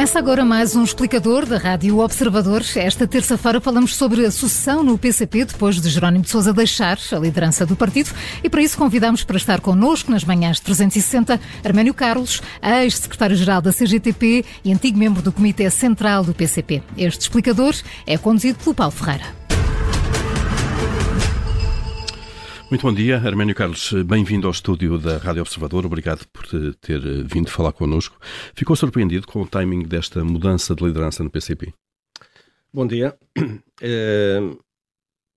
Começa 0.00 0.18
agora 0.18 0.46
mais 0.46 0.74
um 0.74 0.82
explicador 0.82 1.44
da 1.44 1.58
Rádio 1.58 1.98
Observador. 1.98 2.64
Esta 2.74 3.06
terça-feira 3.06 3.60
falamos 3.60 3.94
sobre 3.94 4.24
a 4.24 4.30
sucessão 4.30 4.82
no 4.82 4.96
PCP 4.96 5.44
depois 5.44 5.78
de 5.78 5.90
Jerónimo 5.90 6.24
de 6.24 6.30
Sousa 6.30 6.54
deixar 6.54 6.98
a 7.12 7.16
liderança 7.16 7.66
do 7.66 7.76
partido 7.76 8.10
e 8.42 8.48
para 8.48 8.62
isso 8.62 8.78
convidamos 8.78 9.24
para 9.24 9.36
estar 9.36 9.60
connosco 9.60 10.10
nas 10.10 10.24
manhãs 10.24 10.58
360 10.58 11.38
Arménio 11.62 11.92
Carlos, 11.92 12.40
ex-secretário-geral 12.62 13.60
da 13.60 13.74
CGTP 13.74 14.42
e 14.64 14.72
antigo 14.72 14.96
membro 14.96 15.20
do 15.20 15.30
Comitê 15.30 15.68
Central 15.68 16.24
do 16.24 16.32
PCP. 16.32 16.82
Este 16.96 17.20
explicador 17.20 17.74
é 18.06 18.16
conduzido 18.16 18.58
pelo 18.58 18.74
Paulo 18.74 18.92
Ferreira. 18.92 19.39
Muito 22.70 22.82
bom 22.82 22.94
dia, 22.94 23.16
Arménio 23.16 23.52
Carlos. 23.52 23.92
Bem-vindo 24.06 24.46
ao 24.46 24.52
estúdio 24.52 24.96
da 24.96 25.18
Rádio 25.18 25.42
Observador. 25.42 25.84
Obrigado 25.84 26.24
por 26.28 26.46
ter 26.80 27.00
vindo 27.24 27.50
falar 27.50 27.72
connosco. 27.72 28.16
Ficou 28.54 28.76
surpreendido 28.76 29.26
com 29.26 29.42
o 29.42 29.46
timing 29.46 29.82
desta 29.82 30.24
mudança 30.24 30.72
de 30.72 30.84
liderança 30.84 31.24
no 31.24 31.30
PCP? 31.30 31.74
Bom 32.72 32.86
dia. 32.86 33.16
Eh, 33.82 34.38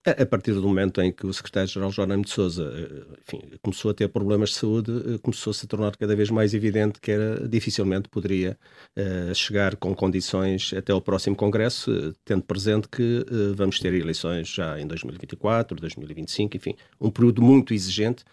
a 0.05 0.25
partir 0.25 0.53
do 0.53 0.63
momento 0.63 1.01
em 1.01 1.11
que 1.11 1.25
o 1.25 1.33
secretário-geral 1.33 1.89
Jerónimo 1.89 2.25
de 2.25 2.29
Sousa 2.29 2.63
eh, 2.75 3.17
enfim, 3.21 3.41
começou 3.61 3.91
a 3.91 3.93
ter 3.93 4.09
problemas 4.09 4.49
de 4.49 4.55
saúde, 4.55 4.91
eh, 4.91 5.17
começou-se 5.19 5.65
a 5.65 5.67
tornar 5.67 5.95
cada 5.95 6.13
vez 6.13 6.29
mais 6.29 6.53
evidente 6.53 6.99
que 6.99 7.11
era 7.11 7.47
dificilmente 7.47 8.09
poderia 8.09 8.57
uh, 8.97 9.33
chegar 9.33 9.77
com 9.77 9.95
condições 9.95 10.73
até 10.73 10.91
ao 10.91 10.99
próximo 10.99 11.35
Congresso, 11.35 11.91
uh, 11.91 12.13
tendo 12.25 12.43
presente 12.43 12.89
que 12.89 13.25
uh, 13.29 13.55
vamos 13.55 13.79
ter 13.79 13.93
eleições 13.93 14.49
já 14.49 14.77
em 14.79 14.85
2024, 14.85 15.79
2025, 15.79 16.57
enfim, 16.57 16.75
um 16.99 17.09
período 17.09 17.41
muito 17.41 17.73
exigente 17.73 18.25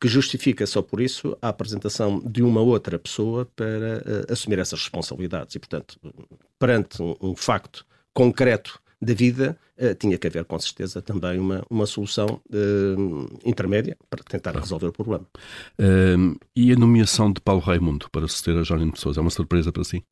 que 0.00 0.06
justifica 0.06 0.64
só 0.64 0.80
por 0.80 1.00
isso 1.00 1.36
a 1.42 1.48
apresentação 1.48 2.20
de 2.20 2.42
uma 2.42 2.60
outra 2.60 2.98
pessoa 2.98 3.46
para 3.56 4.02
assumir 4.30 4.58
essas 4.58 4.80
responsabilidades. 4.80 5.54
E, 5.54 5.58
portanto, 5.58 5.98
perante 6.58 7.02
um, 7.02 7.16
um 7.18 7.34
facto 7.34 7.86
concreto 8.12 8.78
da 9.00 9.14
vida, 9.14 9.56
uh, 9.78 9.94
tinha 9.94 10.16
que 10.16 10.26
haver, 10.26 10.44
com 10.44 10.58
certeza, 10.58 11.02
também 11.02 11.38
uma, 11.38 11.62
uma 11.70 11.86
solução 11.86 12.40
uh, 12.50 13.38
intermédia 13.44 13.96
para 14.08 14.22
tentar 14.24 14.52
resolver 14.52 14.86
o 14.86 14.92
problema. 14.92 15.26
Uh, 15.78 16.38
e 16.54 16.72
a 16.72 16.76
nomeação 16.76 17.32
de 17.32 17.40
Paulo 17.40 17.60
Raimundo 17.60 18.08
para 18.10 18.26
suceder 18.26 18.60
a 18.60 18.64
Jónimo 18.64 18.92
de 18.92 19.00
Sousa 19.00 19.20
é 19.20 19.22
uma 19.22 19.30
surpresa 19.30 19.70
para 19.70 19.84
si? 19.84 20.02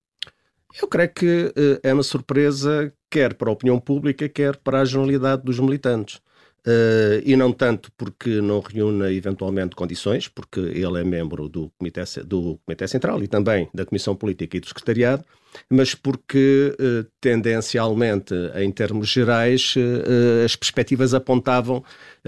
Eu 0.81 0.89
creio 0.89 1.09
que 1.11 1.53
é 1.85 1.95
uma 1.95 2.03
surpresa 2.03 2.93
quer 3.09 3.35
para 3.35 3.49
a 3.49 3.53
opinião 3.53 3.79
pública, 3.79 4.29
quer 4.29 4.57
para 4.57 4.81
a 4.81 4.85
generalidade 4.85 5.45
dos 5.45 5.61
militantes. 5.61 6.21
Uh, 6.67 7.21
e 7.27 7.37
não 7.37 7.53
tanto 7.53 7.93
porque 7.93 8.41
não 8.41 8.61
reúne 8.61 9.15
eventualmente 9.15 9.77
condições, 9.77 10.29
porque 10.29 10.61
ele 10.61 10.99
é 10.99 11.05
membro 11.05 11.47
do 11.47 11.71
Comitê, 11.77 12.03
do 12.25 12.59
Comitê 12.65 12.89
Central 12.89 13.23
e 13.23 13.29
também 13.29 13.69
da 13.75 13.85
Comissão 13.85 14.17
Política 14.17 14.57
e 14.57 14.61
do 14.61 14.67
Secretariado, 14.67 15.23
mas 15.69 15.95
porque 15.95 16.75
uh, 16.81 17.07
tendencialmente, 17.21 18.35
em 18.57 18.73
termos 18.73 19.09
gerais, 19.09 19.75
uh, 19.77 20.43
as 20.43 20.57
perspectivas 20.57 21.13
apontavam 21.13 21.85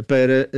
para 0.06 0.50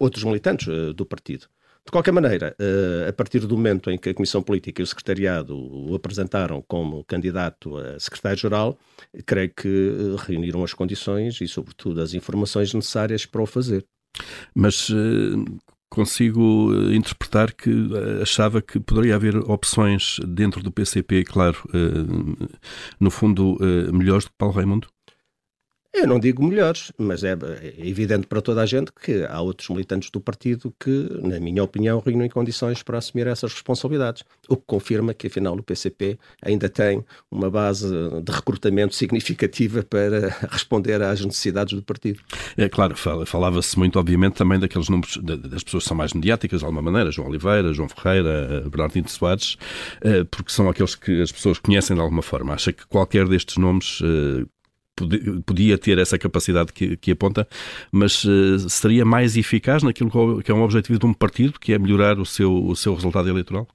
outros 0.00 0.24
militantes 0.24 0.66
do 0.92 1.06
partido. 1.06 1.46
De 1.84 1.90
qualquer 1.90 2.12
maneira, 2.12 2.54
eh, 2.60 3.08
a 3.08 3.12
partir 3.12 3.40
do 3.40 3.56
momento 3.56 3.90
em 3.90 3.98
que 3.98 4.10
a 4.10 4.14
Comissão 4.14 4.40
Política 4.40 4.80
e 4.80 4.84
o 4.84 4.86
Secretariado 4.86 5.56
o 5.56 5.94
apresentaram 5.94 6.62
como 6.62 7.04
candidato 7.04 7.76
a 7.76 7.98
secretário-geral, 7.98 8.78
creio 9.26 9.52
que 9.52 9.68
eh, 9.68 10.24
reuniram 10.24 10.62
as 10.62 10.72
condições 10.72 11.40
e, 11.40 11.48
sobretudo, 11.48 12.00
as 12.00 12.14
informações 12.14 12.72
necessárias 12.72 13.26
para 13.26 13.42
o 13.42 13.46
fazer. 13.46 13.84
Mas 14.54 14.90
eh, 14.90 15.60
consigo 15.90 16.72
interpretar 16.92 17.52
que 17.52 17.90
achava 18.22 18.62
que 18.62 18.78
poderia 18.78 19.16
haver 19.16 19.36
opções 19.36 20.20
dentro 20.26 20.62
do 20.62 20.72
PCP, 20.72 21.24
claro, 21.24 21.58
no 22.98 23.10
fundo, 23.10 23.58
melhores 23.92 24.24
do 24.24 24.30
que 24.30 24.36
Paulo 24.38 24.54
Raimundo? 24.54 24.88
Eu 25.94 26.06
não 26.06 26.18
digo 26.18 26.42
melhores, 26.42 26.90
mas 26.96 27.22
é, 27.22 27.32
é, 27.32 27.74
evidente 27.86 28.26
para 28.26 28.40
toda 28.40 28.62
a 28.62 28.66
gente 28.66 28.90
que 28.92 29.26
há 29.28 29.40
outros 29.42 29.68
militantes 29.68 30.10
do 30.10 30.20
partido 30.20 30.72
que, 30.80 31.08
na 31.22 31.38
minha 31.38 31.62
opinião, 31.62 32.02
reúnem 32.04 32.30
condições 32.30 32.82
para 32.82 32.96
assumir 32.96 33.26
essas 33.26 33.52
responsabilidades. 33.52 34.24
O 34.48 34.56
que 34.56 34.62
confirma 34.66 35.12
que, 35.12 35.26
afinal, 35.26 35.54
o 35.54 35.62
PCP 35.62 36.18
ainda 36.40 36.68
tem 36.70 37.04
uma 37.30 37.50
base 37.50 37.90
de 38.22 38.32
recrutamento 38.32 38.94
significativa 38.94 39.82
para 39.82 40.34
responder 40.50 41.02
às 41.02 41.22
necessidades 41.22 41.74
do 41.74 41.82
partido. 41.82 42.20
É 42.56 42.70
claro, 42.70 42.96
falava-se 43.26 43.78
muito, 43.78 43.98
obviamente, 43.98 44.34
também 44.34 44.58
daqueles 44.58 44.88
números 44.88 45.18
das 45.22 45.62
pessoas 45.62 45.82
que 45.82 45.88
são 45.88 45.96
mais 45.96 46.14
mediáticas, 46.14 46.60
de 46.60 46.64
alguma 46.64 46.82
maneira, 46.82 47.10
João 47.10 47.28
Oliveira, 47.28 47.72
João 47.74 47.88
Ferreira, 47.88 48.64
Bernardino 48.66 49.08
Soares, 49.08 49.58
eh, 50.00 50.24
porque 50.24 50.50
são 50.50 50.70
aqueles 50.70 50.94
que 50.94 51.20
as 51.20 51.30
pessoas 51.30 51.58
conhecem 51.58 51.94
de 51.94 52.00
alguma 52.00 52.22
forma. 52.22 52.54
Acha 52.54 52.72
que 52.72 52.86
qualquer 52.86 53.28
destes 53.28 53.58
nomes 53.58 54.00
eh, 54.02 54.46
podia 55.44 55.78
ter 55.78 55.98
essa 55.98 56.18
capacidade 56.18 56.72
que, 56.72 56.96
que 56.96 57.10
aponta, 57.12 57.46
mas 57.90 58.24
uh, 58.24 58.68
seria 58.68 59.04
mais 59.04 59.36
eficaz 59.36 59.82
naquilo 59.82 60.42
que 60.42 60.50
é 60.50 60.54
um 60.54 60.62
objetivo 60.62 60.98
de 60.98 61.06
um 61.06 61.14
partido, 61.14 61.58
que 61.58 61.72
é 61.72 61.78
melhorar 61.78 62.18
o 62.18 62.26
seu, 62.26 62.52
o 62.52 62.74
seu 62.76 62.94
resultado 62.94 63.28
eleitoral? 63.28 63.66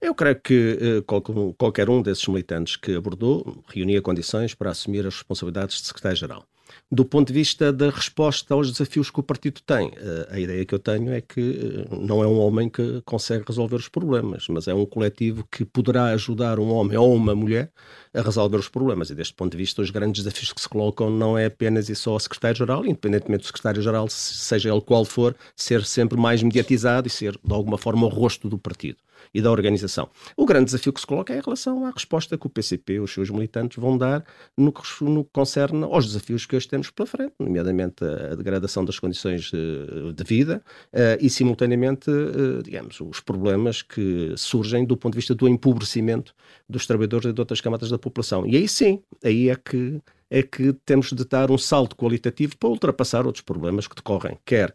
Eu 0.00 0.14
creio 0.14 0.40
que 0.40 0.78
uh, 1.08 1.54
qualquer 1.56 1.90
um 1.90 2.00
desses 2.00 2.26
militantes 2.28 2.76
que 2.76 2.94
abordou 2.94 3.64
reunia 3.68 4.00
condições 4.00 4.54
para 4.54 4.70
assumir 4.70 5.06
as 5.06 5.14
responsabilidades 5.14 5.80
de 5.80 5.86
secretário-geral 5.86 6.44
do 6.90 7.04
ponto 7.04 7.28
de 7.28 7.34
vista 7.34 7.72
da 7.72 7.90
resposta 7.90 8.54
aos 8.54 8.70
desafios 8.70 9.10
que 9.10 9.20
o 9.20 9.22
partido 9.22 9.60
tem. 9.64 9.92
Eh, 9.96 10.28
a 10.30 10.40
ideia 10.40 10.64
que 10.64 10.74
eu 10.74 10.78
tenho 10.78 11.12
é 11.12 11.20
que 11.20 11.86
eh, 11.90 11.96
não 11.96 12.22
é 12.22 12.26
um 12.26 12.38
homem 12.38 12.68
que 12.68 13.02
consegue 13.04 13.44
resolver 13.46 13.76
os 13.76 13.88
problemas, 13.88 14.46
mas 14.48 14.68
é 14.68 14.74
um 14.74 14.86
coletivo 14.86 15.46
que 15.50 15.64
poderá 15.64 16.06
ajudar 16.06 16.58
um 16.58 16.70
homem 16.70 16.96
ou 16.96 17.14
uma 17.14 17.34
mulher 17.34 17.70
a 18.14 18.22
resolver 18.22 18.56
os 18.56 18.68
problemas. 18.68 19.10
E 19.10 19.14
deste 19.14 19.34
ponto 19.34 19.52
de 19.52 19.58
vista, 19.58 19.82
os 19.82 19.90
grandes 19.90 20.22
desafios 20.22 20.52
que 20.52 20.60
se 20.60 20.68
colocam 20.68 21.10
não 21.10 21.36
é 21.36 21.46
apenas 21.46 21.88
e 21.88 21.94
só 21.94 22.16
o 22.16 22.20
secretário-geral, 22.20 22.84
independentemente 22.86 23.42
do 23.42 23.46
secretário-geral, 23.46 24.08
seja 24.08 24.70
ele 24.70 24.80
qual 24.80 25.04
for, 25.04 25.36
ser 25.54 25.84
sempre 25.84 26.18
mais 26.18 26.42
mediatizado 26.42 27.06
e 27.06 27.10
ser, 27.10 27.38
de 27.42 27.52
alguma 27.52 27.78
forma, 27.78 28.06
o 28.06 28.08
rosto 28.08 28.48
do 28.48 28.58
partido 28.58 28.98
e 29.32 29.40
da 29.42 29.50
organização. 29.50 30.08
O 30.36 30.46
grande 30.46 30.66
desafio 30.66 30.92
que 30.92 31.00
se 31.00 31.06
coloca 31.06 31.32
é 31.32 31.38
em 31.38 31.40
relação 31.40 31.84
à 31.84 31.90
resposta 31.90 32.36
que 32.36 32.46
o 32.46 32.50
PCP 32.50 33.00
os 33.00 33.12
seus 33.12 33.30
militantes 33.30 33.78
vão 33.78 33.96
dar 33.96 34.24
no 34.56 34.72
que, 34.72 34.82
no 35.04 35.24
que 35.24 35.30
concerne 35.32 35.84
aos 35.84 36.06
desafios 36.06 36.46
que 36.46 36.56
hoje 36.56 36.68
temos 36.68 36.90
pela 36.90 37.06
frente, 37.06 37.34
nomeadamente 37.38 38.04
a 38.04 38.34
degradação 38.34 38.84
das 38.84 38.98
condições 38.98 39.50
de 39.50 40.24
vida 40.24 40.62
eh, 40.92 41.18
e, 41.20 41.30
simultaneamente, 41.30 42.10
eh, 42.10 42.62
digamos, 42.62 43.00
os 43.00 43.20
problemas 43.20 43.82
que 43.82 44.32
surgem 44.36 44.84
do 44.84 44.96
ponto 44.96 45.12
de 45.12 45.18
vista 45.18 45.34
do 45.34 45.48
empobrecimento 45.48 46.34
dos 46.68 46.86
trabalhadores 46.86 47.30
e 47.30 47.32
de 47.32 47.40
outras 47.40 47.60
camadas 47.60 47.90
da 47.90 47.98
população. 47.98 48.46
E 48.46 48.56
aí 48.56 48.68
sim, 48.68 49.02
aí 49.22 49.48
é 49.48 49.56
que 49.56 50.00
é 50.30 50.42
que 50.42 50.72
temos 50.84 51.12
de 51.12 51.24
dar 51.24 51.50
um 51.50 51.58
salto 51.58 51.96
qualitativo 51.96 52.56
para 52.56 52.68
ultrapassar 52.68 53.26
outros 53.26 53.42
problemas 53.42 53.86
que 53.86 53.96
decorrem, 53.96 54.38
quer 54.44 54.74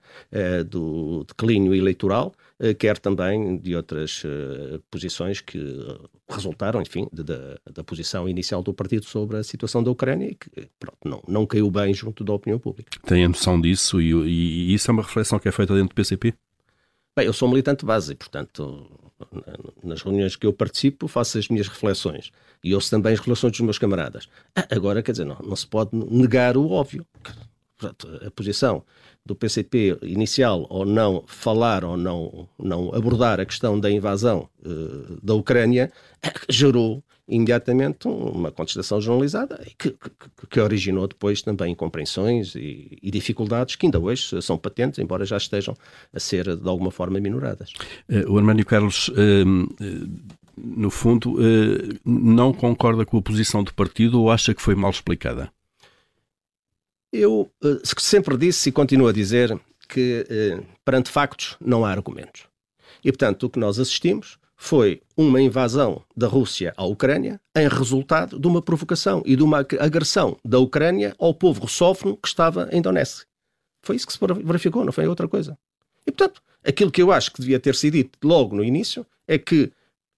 do 0.66 1.24
declínio 1.26 1.76
eleitoral, 1.76 2.34
eh, 2.64 2.74
quer 2.74 2.98
também 2.98 3.58
de 3.58 3.76
outras 3.76 4.24
uh, 4.24 4.82
posições 4.90 5.42
que 5.42 5.60
resultaram, 6.30 6.82
enfim, 6.82 7.10
de, 7.12 7.22
de, 7.22 7.36
da 7.74 7.84
posição 7.84 8.30
inicial 8.30 8.64
do 8.64 8.74
partido 8.74 9.06
sobre 9.06 9.36
a 9.36 9.44
situação 9.44 9.84
da 9.84 9.92
Ucrânia 9.92 10.28
e 10.28 10.36
que 10.36 10.50
pronto, 10.80 10.98
não, 11.04 11.22
não 11.28 11.46
caiu 11.46 11.70
bem 11.70 11.94
junto 11.94 12.24
da 12.24 12.32
opinião 12.32 12.58
pública. 12.58 12.98
Tem 13.06 13.26
a 13.26 13.28
noção 13.28 13.60
disso 13.60 14.00
e, 14.00 14.12
e, 14.12 14.72
e 14.72 14.74
isso 14.74 14.90
é 14.90 14.94
uma 14.94 15.04
reflexão 15.04 15.40
que 15.40 15.50
é 15.50 15.52
feita 15.52 15.74
dentro 15.74 15.90
do 15.90 15.96
PCP? 15.96 16.34
Bem, 17.16 17.28
eu 17.28 17.34
sou 17.34 17.48
militante 17.48 17.86
base 17.86 18.14
e, 18.14 18.16
portanto, 18.16 18.90
nas 19.84 20.02
reuniões 20.02 20.36
que 20.36 20.48
eu 20.48 20.54
participo, 20.54 21.08
faço 21.08 21.38
as 21.38 21.48
minhas 21.48 21.68
reflexões 21.68 22.32
e 22.64 22.74
ouço 22.74 22.90
também 22.90 23.14
as 23.14 23.20
relações 23.20 23.52
dos 23.52 23.62
meus 23.62 23.78
camaradas. 23.78 24.28
Ah, 24.56 24.68
agora, 24.72 25.04
quer 25.04 25.12
dizer, 25.12 25.26
não, 25.26 25.38
não 25.44 25.56
se 25.56 25.68
pode 25.68 25.92
negar 25.94 26.58
o 26.58 26.72
óbvio. 26.72 27.06
Portanto, 27.84 28.08
a 28.26 28.32
posição 28.32 28.84
do 29.26 29.36
PCP 29.36 29.98
inicial 30.04 30.66
ou 30.70 30.86
não 30.86 31.24
falar 31.28 31.84
ou 31.84 31.98
não, 31.98 32.48
não 32.58 32.94
abordar 32.94 33.40
a 33.40 33.46
questão 33.46 33.80
da 33.80 33.92
invasão 33.92 34.48
uh, 34.66 35.20
da 35.22 35.34
Ucrânia 35.34 35.92
gerou 36.50 37.04
imediatamente 37.28 38.08
uma 38.08 38.52
contestação 38.52 39.00
generalizada 39.00 39.66
que, 39.78 39.92
que, 39.92 40.10
que 40.50 40.60
originou 40.60 41.08
depois 41.08 41.42
também 41.42 41.72
incompreensões 41.72 42.54
e, 42.54 42.98
e, 43.02 43.10
dificuldades 43.10 43.78
que 43.78 43.86
ainda 43.86 43.98
hoje 43.98 44.42
são 44.42 44.58
patentes, 44.58 45.00
embora 45.00 45.26
já 45.26 45.38
estejam 45.38 45.76
a 46.14 46.20
ser 46.20 46.58
de 46.58 46.68
alguma 46.68 46.92
forma 46.92 47.20
minoradas. 47.22 47.72
Uh, 48.10 48.30
o 48.30 48.38
Armânio 48.38 48.66
Carlos, 48.66 49.08
uh, 49.08 49.14
no 50.58 50.92
fundo, 50.92 51.38
não 52.06 52.54
concorda 52.54 53.06
com 53.06 53.18
a 53.18 53.22
posição 53.22 53.64
do 53.64 53.74
partido 53.74 54.22
ou 54.22 54.30
acha 54.30 54.54
que 54.54 54.62
foi 54.62 54.76
mal 54.76 54.92
explicada? 54.92 55.52
Eu 57.16 57.48
uh, 57.64 57.80
sempre 58.02 58.36
disse 58.36 58.70
e 58.70 58.72
continuo 58.72 59.08
a 59.08 59.14
dizer 59.14 59.56
que 59.88 60.26
uh, 60.28 60.66
perante 60.84 61.12
factos 61.12 61.56
não 61.62 61.86
há 61.86 61.92
argumentos. 61.92 62.48
E, 63.06 63.12
portanto, 63.12 63.44
o 63.44 63.50
que 63.52 63.60
nós 63.60 63.78
assistimos 63.78 64.40
foi 64.58 65.00
uma 65.16 65.40
invasão 65.40 66.02
da 66.18 66.26
Rússia 66.26 66.74
à 66.76 66.84
Ucrânia 66.86 67.40
em 67.56 67.68
resultado 67.68 68.40
de 68.40 68.48
uma 68.48 68.64
provocação 68.64 69.22
e 69.28 69.36
de 69.36 69.44
uma 69.44 69.60
agressão 69.80 70.40
da 70.44 70.58
Ucrânia 70.58 71.14
ao 71.20 71.36
povo 71.36 71.62
russófono 71.62 72.18
que 72.18 72.28
estava 72.28 72.68
em 72.72 72.82
Donetsk. 72.82 73.28
Foi 73.84 73.96
isso 73.96 74.08
que 74.08 74.14
se 74.14 74.20
verificou, 74.44 74.84
não 74.84 74.92
foi 74.92 75.08
outra 75.08 75.28
coisa. 75.28 75.56
E, 76.08 76.12
portanto, 76.12 76.42
aquilo 76.66 76.90
que 76.90 77.02
eu 77.02 77.12
acho 77.12 77.32
que 77.32 77.42
devia 77.42 77.60
ter 77.60 77.76
sido 77.76 77.94
dito 77.94 78.18
logo 78.24 78.56
no 78.56 78.64
início 78.64 79.06
é 79.28 79.38
que 79.38 79.72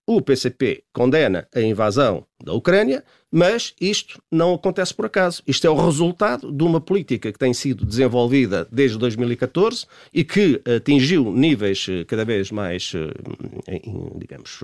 o 0.08 0.22
PCP 0.22 0.84
condena 0.94 1.46
a 1.54 1.60
invasão 1.60 2.26
da 2.42 2.54
Ucrânia, 2.54 3.04
mas 3.36 3.76
isto 3.82 4.18
não 4.32 4.54
acontece 4.54 4.94
por 4.94 5.08
acaso. 5.08 5.44
Isto 5.46 5.68
é 5.68 5.70
o 5.70 5.76
resultado 5.76 6.50
de 6.54 6.64
uma 6.64 6.80
política 6.80 7.34
que 7.34 7.38
tem 7.38 7.54
sido 7.54 7.86
desenvolvida 7.86 8.66
desde 8.72 8.98
2014 8.98 9.86
e 10.14 10.24
que 10.24 10.62
atingiu 10.78 11.34
níveis 11.34 11.86
eh, 11.90 12.06
cada 12.06 12.24
vez 12.24 12.50
mais, 12.50 12.94
eh, 12.96 13.82
digamos, 14.16 14.64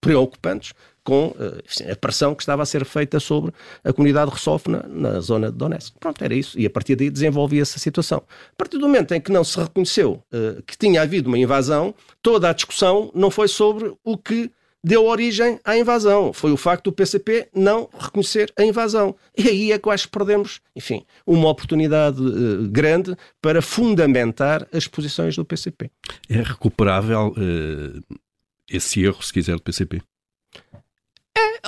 preocupantes 0.00 0.72
com 1.04 1.26
uh, 1.26 1.92
a 1.92 1.96
pressão 1.96 2.34
que 2.34 2.42
estava 2.42 2.62
a 2.62 2.66
ser 2.66 2.86
feita 2.86 3.20
sobre 3.20 3.52
a 3.84 3.92
comunidade 3.92 4.30
russófona 4.30 4.86
na 4.88 5.20
zona 5.20 5.50
de 5.50 5.58
Donetsk. 5.58 5.94
Pronto, 6.00 6.24
era 6.24 6.34
isso. 6.34 6.58
E 6.58 6.64
a 6.64 6.70
partir 6.70 6.96
daí 6.96 7.10
desenvolvia-se 7.10 7.76
a 7.76 7.78
situação. 7.78 8.22
A 8.52 8.56
partir 8.56 8.78
do 8.78 8.86
momento 8.86 9.12
em 9.12 9.20
que 9.20 9.32
não 9.32 9.44
se 9.44 9.58
reconheceu 9.58 10.22
que 10.66 10.78
tinha 10.78 11.02
havido 11.02 11.28
uma 11.28 11.38
invasão, 11.38 11.94
toda 12.22 12.48
a 12.48 12.52
discussão 12.52 13.10
não 13.14 13.30
foi 13.30 13.48
sobre 13.48 13.92
o 14.04 14.16
que 14.16 14.50
deu 14.88 15.04
origem 15.04 15.60
à 15.64 15.76
invasão. 15.76 16.32
Foi 16.32 16.50
o 16.50 16.56
facto 16.56 16.84
do 16.84 16.92
PCP 16.92 17.48
não 17.54 17.90
reconhecer 17.98 18.50
a 18.58 18.64
invasão. 18.64 19.14
E 19.36 19.46
aí 19.46 19.72
é 19.72 19.78
que 19.78 19.90
acho 19.90 20.06
que 20.06 20.12
perdemos, 20.12 20.60
enfim, 20.74 21.04
uma 21.26 21.50
oportunidade 21.50 22.20
uh, 22.20 22.68
grande 22.70 23.14
para 23.42 23.60
fundamentar 23.60 24.66
as 24.72 24.88
posições 24.88 25.36
do 25.36 25.44
PCP. 25.44 25.90
É 26.28 26.42
recuperável 26.42 27.34
esse 28.70 29.02
erro, 29.02 29.22
se 29.22 29.32
quiser, 29.32 29.56
do 29.56 29.62
PCP? 29.62 30.00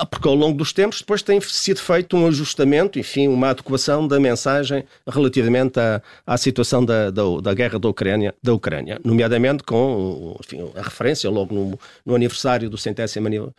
É, 0.01 0.05
porque 0.05 0.27
ao 0.27 0.35
longo 0.35 0.57
dos 0.57 0.73
tempos 0.73 0.99
depois 0.99 1.21
tem 1.21 1.39
sido 1.41 1.79
feito 1.79 2.17
um 2.17 2.27
ajustamento, 2.27 2.97
enfim, 2.97 3.27
uma 3.27 3.49
adequação 3.49 4.07
da 4.07 4.19
mensagem 4.19 4.83
relativamente 5.07 5.79
à, 5.79 6.01
à 6.25 6.37
situação 6.37 6.83
da, 6.83 7.11
da, 7.11 7.23
da, 7.41 7.53
guerra 7.53 7.77
da 7.77 7.87
Ucrânia, 7.87 8.33
da 8.41 8.53
Ucrânia, 8.53 8.99
nomeadamente 9.03 9.63
com 9.63 10.35
enfim, 10.43 10.71
a 10.75 10.81
referência 10.81 11.29
logo 11.29 11.53
no, 11.53 11.79
no 12.05 12.15
aniversário 12.15 12.69
do 12.69 12.77
centésimo, 12.77 13.53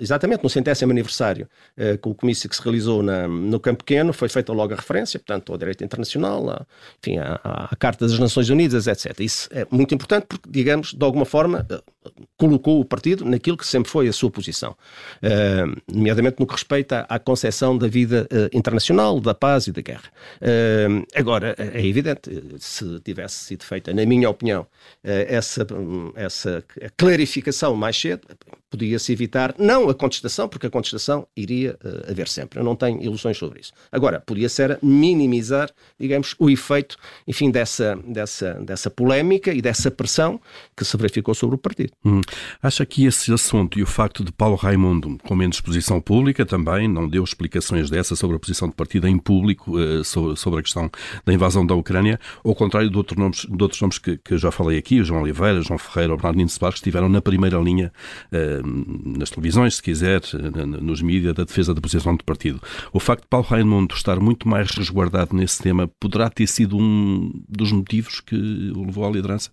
exatamente 0.00 0.42
no 0.42 0.50
centésimo 0.50 0.92
aniversário, 0.92 1.48
eh, 1.76 1.96
com 1.96 2.10
o 2.10 2.14
comício 2.14 2.48
que 2.48 2.56
se 2.56 2.62
realizou 2.62 3.02
na, 3.02 3.26
no 3.26 3.58
Campo 3.58 3.84
Pequeno, 3.84 4.12
foi 4.12 4.28
feita 4.28 4.52
logo 4.52 4.72
a 4.72 4.76
referência, 4.76 5.18
portanto, 5.18 5.52
ao 5.52 5.58
direito 5.58 5.82
internacional, 5.82 6.66
enfim, 7.00 7.18
à, 7.18 7.70
Carta 7.78 8.06
das 8.06 8.18
Nações 8.18 8.48
Unidas, 8.50 8.86
etc. 8.86 9.18
Isso 9.20 9.48
é 9.52 9.66
muito 9.70 9.94
importante 9.94 10.26
porque, 10.28 10.48
digamos, 10.48 10.92
de 10.92 11.04
alguma 11.04 11.24
forma, 11.24 11.66
eh, 11.70 11.80
colocou 12.36 12.80
o 12.80 12.84
partido 12.84 13.24
naquilo 13.24 13.56
que 13.56 13.66
sempre 13.66 13.90
foi 13.90 14.08
a 14.08 14.12
sua 14.12 14.30
posição. 14.30 14.76
Uh, 15.22 15.85
nomeadamente 15.90 16.36
no 16.40 16.46
que 16.46 16.52
respeita 16.52 17.06
à, 17.08 17.18
concepção 17.18 17.76
da 17.78 17.86
vida 17.86 18.26
uh, 18.32 18.56
internacional, 18.56 19.20
da 19.20 19.34
paz 19.34 19.66
e 19.66 19.72
da 19.72 19.80
guerra. 19.80 20.10
Uh, 20.40 21.06
agora, 21.14 21.54
é 21.58 21.86
evidente, 21.86 22.30
se 22.58 23.00
tivesse 23.00 23.44
sido 23.44 23.64
feita, 23.64 23.94
na 23.94 24.04
minha 24.04 24.28
opinião, 24.28 24.62
uh, 24.62 24.66
essa, 25.04 25.66
essa 26.16 26.64
clarificação 26.96 27.76
mais 27.76 27.96
cedo, 27.96 28.26
podia-se 28.68 29.12
evitar, 29.12 29.54
não 29.58 29.88
a 29.88 29.94
contestação, 29.94 30.48
porque 30.48 30.66
a 30.66 30.70
contestação 30.70 31.26
iria 31.36 31.78
haver 32.08 32.28
sempre. 32.28 32.58
Eu 32.58 32.64
não 32.64 32.74
tenho 32.74 33.00
ilusões 33.02 33.38
sobre 33.38 33.60
isso. 33.60 33.72
Agora, 33.90 34.20
podia 34.20 34.48
ser 34.48 34.78
minimizar, 34.82 35.70
digamos, 35.98 36.34
o 36.38 36.50
efeito, 36.50 36.96
enfim, 37.26 37.50
dessa, 37.50 37.96
dessa, 38.04 38.54
dessa 38.54 38.90
polémica 38.90 39.52
e 39.52 39.62
dessa 39.62 39.90
pressão 39.90 40.40
que 40.76 40.84
se 40.84 40.96
verificou 40.96 41.34
sobre 41.34 41.54
o 41.54 41.58
partido. 41.58 41.92
Hum. 42.04 42.20
Acha 42.60 42.84
que 42.84 43.06
esse 43.06 43.32
assunto 43.32 43.78
e 43.78 43.82
o 43.82 43.86
facto 43.86 44.24
de 44.24 44.32
Paulo 44.32 44.56
Raimundo, 44.56 45.16
com 45.22 45.34
menos 45.34 45.60
exposição 45.66 46.00
pública 46.00 46.46
também, 46.46 46.86
não 46.86 47.08
deu 47.08 47.24
explicações 47.24 47.90
dessa 47.90 48.14
sobre 48.14 48.36
a 48.36 48.38
posição 48.38 48.68
do 48.68 48.74
partido 48.74 49.08
em 49.08 49.18
público 49.18 49.76
uh, 49.76 50.04
sobre, 50.04 50.60
a 50.60 50.62
questão 50.62 50.90
da 51.24 51.34
invasão 51.34 51.66
da 51.66 51.74
Ucrânia, 51.74 52.20
ao 52.44 52.54
contrário 52.54 52.88
de, 52.88 52.96
outro 52.96 53.18
nomes, 53.18 53.40
de 53.40 53.62
outros 53.62 53.80
nomes 53.80 53.98
que, 53.98 54.16
que 54.16 54.34
eu 54.34 54.38
já 54.38 54.50
falei 54.50 54.78
aqui, 54.78 55.00
o 55.00 55.04
João 55.04 55.22
Oliveira, 55.22 55.60
João 55.60 55.78
Ferreira, 55.78 56.14
o 56.14 56.16
Bernardino 56.16 56.48
Soares, 56.48 56.76
que 56.76 56.86
estiveram 56.86 57.08
na 57.08 57.20
primeira 57.20 57.58
linha 57.58 57.92
uh, 58.32 59.18
nas 59.18 59.30
televisões, 59.30 59.76
se 59.76 59.82
quiser, 59.82 60.20
nos 60.80 61.02
mídias, 61.02 61.34
da 61.34 61.44
defesa 61.44 61.74
da 61.74 61.80
posição 61.80 62.14
do 62.14 62.24
partido. 62.24 62.60
O 62.92 63.00
facto 63.00 63.22
de 63.22 63.28
Paulo 63.28 63.46
Raimundo 63.46 63.94
estar 63.94 64.20
muito 64.20 64.48
mais 64.48 64.70
resguardado 64.70 65.34
nesse 65.34 65.60
tema 65.62 65.90
poderá 66.00 66.30
ter 66.30 66.46
sido 66.46 66.76
um 66.76 67.32
dos 67.48 67.72
motivos 67.72 68.20
que 68.20 68.36
o 68.74 68.84
levou 68.84 69.06
à 69.06 69.10
liderança? 69.10 69.50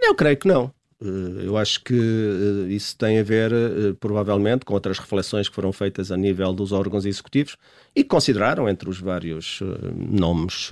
Eu 0.00 0.14
creio 0.14 0.36
que 0.36 0.48
não. 0.48 0.72
Eh, 1.00 1.46
eu 1.46 1.56
acho 1.56 1.82
que 1.84 1.94
eh, 1.94 2.72
isso 2.72 2.96
tem 2.96 3.18
a 3.18 3.22
ver, 3.22 3.52
eh, 3.52 3.92
provavelmente, 4.00 4.64
com 4.64 4.74
outras 4.74 4.98
reflexões 4.98 5.48
que 5.48 5.54
foram 5.54 5.72
feitas 5.72 6.10
a 6.10 6.16
nível 6.16 6.52
dos 6.52 6.72
órgãos 6.72 7.06
executivos 7.06 7.56
e 7.94 8.02
consideraram, 8.02 8.68
entre 8.68 8.88
os 8.88 8.98
vários 9.00 9.60
nomes, 9.94 10.70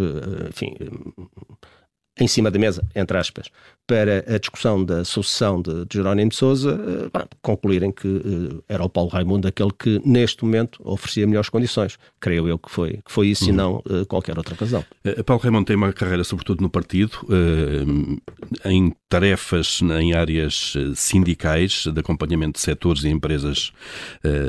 enfim, 0.48 0.74
em 2.18 2.26
cima 2.26 2.50
da 2.50 2.58
mesa, 2.58 2.82
entre 2.94 3.16
aspas, 3.18 3.50
para 3.86 4.24
a 4.26 4.38
discussão 4.38 4.84
da 4.84 5.04
sucessão 5.04 5.60
de, 5.60 5.84
de 5.84 5.98
Jerónimo 5.98 6.30
de 6.30 6.36
Sousa, 6.36 6.74
uh, 6.74 7.28
concluírem 7.42 7.92
que 7.92 8.08
uh, 8.08 8.64
era 8.68 8.82
o 8.82 8.88
Paulo 8.88 9.10
Raimundo 9.10 9.46
aquele 9.46 9.70
que, 9.78 10.00
neste 10.04 10.44
momento, 10.44 10.80
oferecia 10.84 11.26
melhores 11.26 11.48
condições. 11.48 11.98
Creio 12.18 12.48
eu 12.48 12.58
que 12.58 12.70
foi, 12.70 12.94
que 13.04 13.12
foi 13.12 13.28
isso 13.28 13.44
uhum. 13.44 13.50
e 13.50 13.52
não 13.52 13.76
uh, 13.76 14.06
qualquer 14.06 14.36
outra 14.36 14.56
razão. 14.58 14.84
Paulo 15.24 15.42
Raimundo 15.42 15.66
tem 15.66 15.76
uma 15.76 15.92
carreira, 15.92 16.24
sobretudo 16.24 16.62
no 16.62 16.70
partido, 16.70 17.18
em 18.64 18.92
tarefas 19.08 19.80
em 20.00 20.14
áreas 20.14 20.74
sindicais, 20.94 21.86
de 21.86 22.00
acompanhamento 22.00 22.54
de 22.54 22.60
setores 22.60 23.04
e 23.04 23.08
empresas 23.08 23.72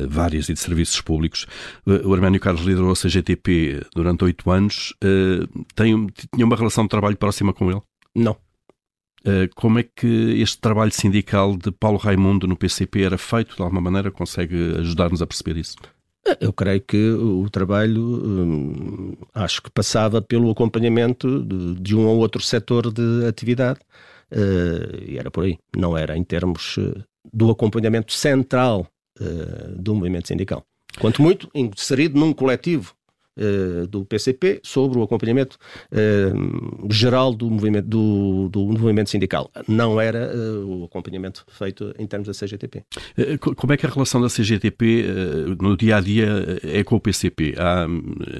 várias 0.07 0.49
e 0.49 0.53
de 0.53 0.59
serviços 0.59 0.99
públicos. 1.01 1.45
o 1.85 2.13
Arménio 2.13 2.39
Carlos 2.39 2.63
liderou 2.63 2.91
a 2.91 2.95
CGTP 2.95 3.81
durante 3.95 4.23
oito 4.23 4.49
anos. 4.49 4.93
tem, 5.75 6.07
tinha 6.33 6.45
uma 6.45 6.55
relação 6.55 6.85
de 6.85 6.89
trabalho 6.89 7.17
próxima 7.17 7.53
com 7.57 7.71
ele? 7.71 7.81
Não. 8.15 8.37
Uh, 9.25 9.49
como 9.55 9.79
é 9.79 9.83
que 9.83 10.41
este 10.41 10.59
trabalho 10.59 10.91
sindical 10.91 11.57
de 11.57 11.71
Paulo 11.71 11.97
Raimundo 11.97 12.47
no 12.47 12.55
PCP 12.55 13.03
era 13.03 13.17
feito? 13.17 13.55
De 13.55 13.61
alguma 13.61 13.81
maneira 13.81 14.11
consegue 14.11 14.75
ajudar-nos 14.79 15.21
a 15.21 15.27
perceber 15.27 15.57
isso? 15.57 15.75
Eh, 16.25 16.37
eu 16.41 16.53
creio 16.53 16.81
que 16.81 17.09
o 17.11 17.49
trabalho 17.49 18.01
hum, 18.01 19.13
acho 19.33 19.61
que 19.61 19.69
passava 19.69 20.21
pelo 20.21 20.49
acompanhamento 20.49 21.43
de, 21.43 21.75
de, 21.75 21.95
um 21.95 22.05
ou 22.05 22.17
outro 22.17 22.41
setor 22.41 22.91
de 22.91 23.25
atividade 23.27 23.79
uh, 24.31 25.03
e 25.03 25.17
era 25.17 25.29
por 25.29 25.43
aí. 25.43 25.57
Não 25.75 25.97
era 25.97 26.17
em 26.17 26.23
termos 26.23 26.77
do 27.33 27.51
acompanhamento 27.51 28.13
central 28.13 28.87
uh, 29.19 29.75
do 29.75 29.95
movimento 29.95 30.27
sindical. 30.27 30.63
Quanto 30.99 31.21
muito 31.21 31.49
inserido 31.53 32.19
num 32.19 32.33
coletivo 32.33 32.95
do 33.89 34.05
PCP 34.05 34.59
sobre 34.63 34.97
o 34.97 35.03
acompanhamento 35.03 35.57
uh, 35.91 36.93
geral 36.93 37.33
do 37.33 37.49
movimento, 37.49 37.87
do, 37.87 38.49
do, 38.49 38.65
movimento 38.65 39.09
sindical. 39.09 39.51
Não 39.67 39.99
era 39.99 40.31
uh, 40.35 40.81
o 40.81 40.85
acompanhamento 40.85 41.45
feito 41.49 41.93
em 41.97 42.05
termos 42.05 42.27
da 42.27 42.33
CGTP. 42.33 42.83
Como 43.39 43.73
é 43.73 43.77
que 43.77 43.85
a 43.85 43.89
relação 43.89 44.21
da 44.21 44.27
CGTP 44.27 45.05
no 45.59 45.75
dia 45.75 45.97
a 45.97 46.01
dia 46.01 46.27
é 46.63 46.83
com 46.83 46.95
o 46.95 46.99
PCP? 46.99 47.55
Há, 47.57 47.87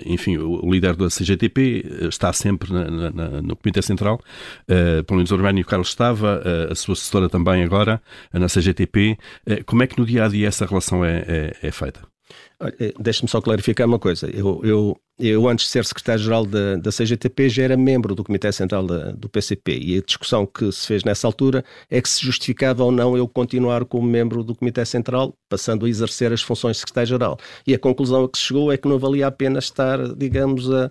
enfim, 0.05 0.37
o 0.37 0.69
líder 0.71 0.95
da 0.95 1.07
CGTP 1.07 2.07
está 2.09 2.31
sempre 2.33 2.71
na, 2.71 3.11
na, 3.11 3.41
no 3.41 3.55
Comitê 3.55 3.81
Central, 3.81 4.19
pelo 4.65 5.17
menos 5.17 5.31
o 5.31 5.35
Urbano 5.35 5.63
Carlos 5.65 5.89
estava, 5.89 6.41
a 6.69 6.75
sua 6.75 6.93
assessora 6.93 7.29
também 7.29 7.63
agora, 7.63 8.01
na 8.31 8.47
CGTP. 8.47 9.17
como 9.65 9.83
é 9.83 9.87
que 9.87 9.97
no 9.99 10.05
dia 10.05 10.25
a 10.25 10.27
dia 10.27 10.47
essa 10.47 10.65
relação 10.65 11.03
é, 11.03 11.23
é, 11.27 11.67
é 11.67 11.71
feita? 11.71 12.16
Eh, 12.59 12.93
deixe-me 12.99 13.29
só 13.29 13.39
clarificar 13.39 13.85
uma 13.87 13.99
coisa. 13.99 14.27
Eu, 14.33 14.59
eu, 14.63 14.97
eu 15.19 15.47
antes 15.47 15.65
de 15.65 15.71
ser 15.71 15.85
secretário-geral 15.85 16.43
da, 16.43 16.75
da 16.77 16.91
CGTP, 16.91 17.49
já 17.49 17.63
era 17.63 17.77
membro 17.77 18.15
do 18.15 18.23
Comitê 18.23 18.51
Central 18.51 18.87
da, 18.87 19.11
do 19.11 19.29
PCP 19.29 19.77
e 19.79 19.97
a 19.99 20.01
discussão 20.01 20.43
que 20.43 20.71
se 20.71 20.87
fez 20.87 21.03
nessa 21.03 21.27
altura 21.27 21.63
é 21.87 22.01
que 22.01 22.09
se 22.09 22.25
justificava 22.25 22.83
ou 22.83 22.91
não 22.91 23.15
eu 23.15 23.27
continuar 23.27 23.85
como 23.85 24.07
membro 24.07 24.43
do 24.43 24.55
Comitê 24.55 24.83
Central, 24.85 25.35
passando 25.47 25.85
a 25.85 25.89
exercer 25.89 26.33
as 26.33 26.41
funções 26.41 26.77
de 26.77 26.79
secretário-geral. 26.79 27.37
E 27.65 27.75
a 27.75 27.79
conclusão 27.79 28.23
a 28.23 28.29
que 28.29 28.39
se 28.39 28.45
chegou 28.45 28.71
é 28.71 28.77
que 28.77 28.87
não 28.87 28.97
valia 28.97 29.27
a 29.27 29.31
pena 29.31 29.59
estar, 29.59 30.15
digamos, 30.15 30.71
a, 30.71 30.89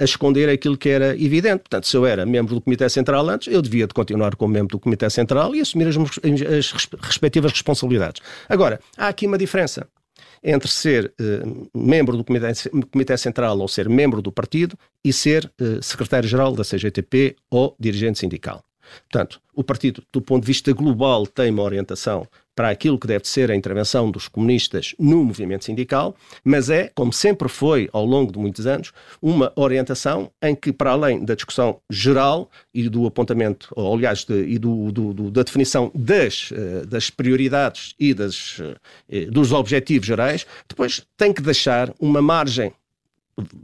a, 0.00 0.04
esconder 0.04 0.48
aquilo 0.48 0.76
que 0.76 0.88
era 0.88 1.14
evidente. 1.14 1.60
Portanto, 1.60 1.86
se 1.86 1.96
eu 1.96 2.04
era 2.04 2.26
membro 2.26 2.56
do 2.56 2.60
Comitê 2.60 2.88
Central 2.88 3.28
antes, 3.28 3.52
eu 3.52 3.62
devia 3.62 3.86
de 3.86 3.94
continuar 3.94 4.34
como 4.34 4.52
membro 4.52 4.76
do 4.76 4.80
Comitê 4.80 5.08
Central 5.10 5.54
e 5.54 5.60
assumir 5.60 5.86
as, 5.86 5.96
as 5.96 6.88
respectivas 7.02 7.52
responsabilidades. 7.52 8.20
Agora, 8.48 8.80
há 8.96 9.06
aqui 9.06 9.28
uma 9.28 9.38
diferença 9.38 9.86
entre 10.42 10.68
ser 10.68 11.12
uh, 11.20 11.68
membro 11.74 12.16
do 12.16 12.24
comitê, 12.24 12.46
comitê, 12.90 13.16
Central 13.16 13.58
ou 13.58 13.68
ser 13.68 13.88
membro 13.88 14.22
do 14.22 14.32
partido 14.32 14.76
e 15.04 15.12
ser 15.12 15.50
uh, 15.60 15.82
secretário-geral 15.82 16.52
da 16.52 16.64
CGTP 16.64 17.36
ou 17.50 17.76
dirigente 17.78 18.18
sindical. 18.18 18.62
Portanto, 19.10 19.40
o 19.54 19.64
partido, 19.64 20.02
do 20.12 20.20
ponto 20.20 20.42
de 20.42 20.46
vista 20.46 20.72
global, 20.72 21.26
tem 21.26 21.50
uma 21.50 21.62
orientação 21.62 22.26
para 22.58 22.70
aquilo 22.70 22.98
que 22.98 23.06
deve 23.06 23.24
ser 23.24 23.52
a 23.52 23.54
intervenção 23.54 24.10
dos 24.10 24.26
comunistas 24.26 24.92
no 24.98 25.22
movimento 25.22 25.64
sindical, 25.64 26.16
mas 26.42 26.68
é, 26.68 26.90
como 26.92 27.12
sempre 27.12 27.48
foi 27.48 27.88
ao 27.92 28.04
longo 28.04 28.32
de 28.32 28.38
muitos 28.40 28.66
anos, 28.66 28.92
uma 29.22 29.52
orientação 29.54 30.28
em 30.42 30.56
que, 30.56 30.72
para 30.72 30.90
além 30.90 31.24
da 31.24 31.36
discussão 31.36 31.80
geral 31.88 32.50
e 32.74 32.88
do 32.88 33.06
apontamento, 33.06 33.68
ou 33.76 33.94
aliás, 33.94 34.24
de, 34.24 34.42
e 34.42 34.58
do, 34.58 34.90
do, 34.90 35.14
do, 35.14 35.30
da 35.30 35.44
definição 35.44 35.88
das, 35.94 36.50
eh, 36.52 36.84
das 36.84 37.10
prioridades 37.10 37.94
e 37.96 38.12
das, 38.12 38.60
eh, 39.08 39.26
dos 39.26 39.52
objetivos 39.52 40.08
gerais, 40.08 40.44
depois 40.68 41.06
tem 41.16 41.32
que 41.32 41.40
deixar 41.40 41.94
uma 42.00 42.20
margem 42.20 42.72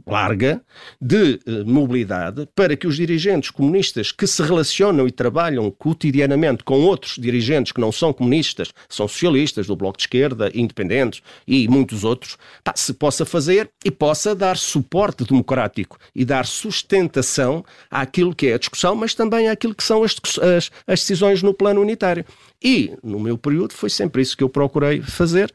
larga 0.05 0.61
de 1.01 1.39
eh, 1.45 1.63
mobilidade 1.63 2.47
para 2.55 2.75
que 2.75 2.87
os 2.87 2.95
dirigentes 2.95 3.49
comunistas 3.49 4.11
que 4.11 4.27
se 4.27 4.41
relacionam 4.41 5.07
e 5.07 5.11
trabalham 5.11 5.69
cotidianamente 5.71 6.63
com 6.63 6.81
outros 6.81 7.15
dirigentes 7.17 7.71
que 7.71 7.81
não 7.81 7.91
são 7.91 8.13
comunistas, 8.13 8.71
são 8.89 9.07
socialistas, 9.07 9.67
do 9.67 9.75
Bloco 9.75 9.97
de 9.97 10.03
Esquerda, 10.03 10.51
independentes 10.53 11.21
e 11.47 11.67
muitos 11.67 12.03
outros, 12.03 12.37
pá, 12.63 12.73
se 12.75 12.93
possa 12.93 13.25
fazer 13.25 13.69
e 13.83 13.91
possa 13.91 14.35
dar 14.35 14.57
suporte 14.57 15.23
democrático 15.23 15.97
e 16.13 16.23
dar 16.23 16.45
sustentação 16.45 17.63
àquilo 17.89 18.35
que 18.35 18.47
é 18.47 18.53
a 18.53 18.59
discussão, 18.59 18.95
mas 18.95 19.13
também 19.13 19.49
àquilo 19.49 19.75
que 19.75 19.83
são 19.83 20.03
as, 20.03 20.15
as, 20.41 20.71
as 20.87 20.99
decisões 20.99 21.41
no 21.41 21.53
plano 21.53 21.81
unitário. 21.81 22.25
E, 22.63 22.93
no 23.03 23.19
meu 23.19 23.37
período, 23.37 23.73
foi 23.73 23.89
sempre 23.89 24.21
isso 24.21 24.35
que 24.35 24.43
eu 24.43 24.49
procurei 24.49 25.01
fazer 25.01 25.53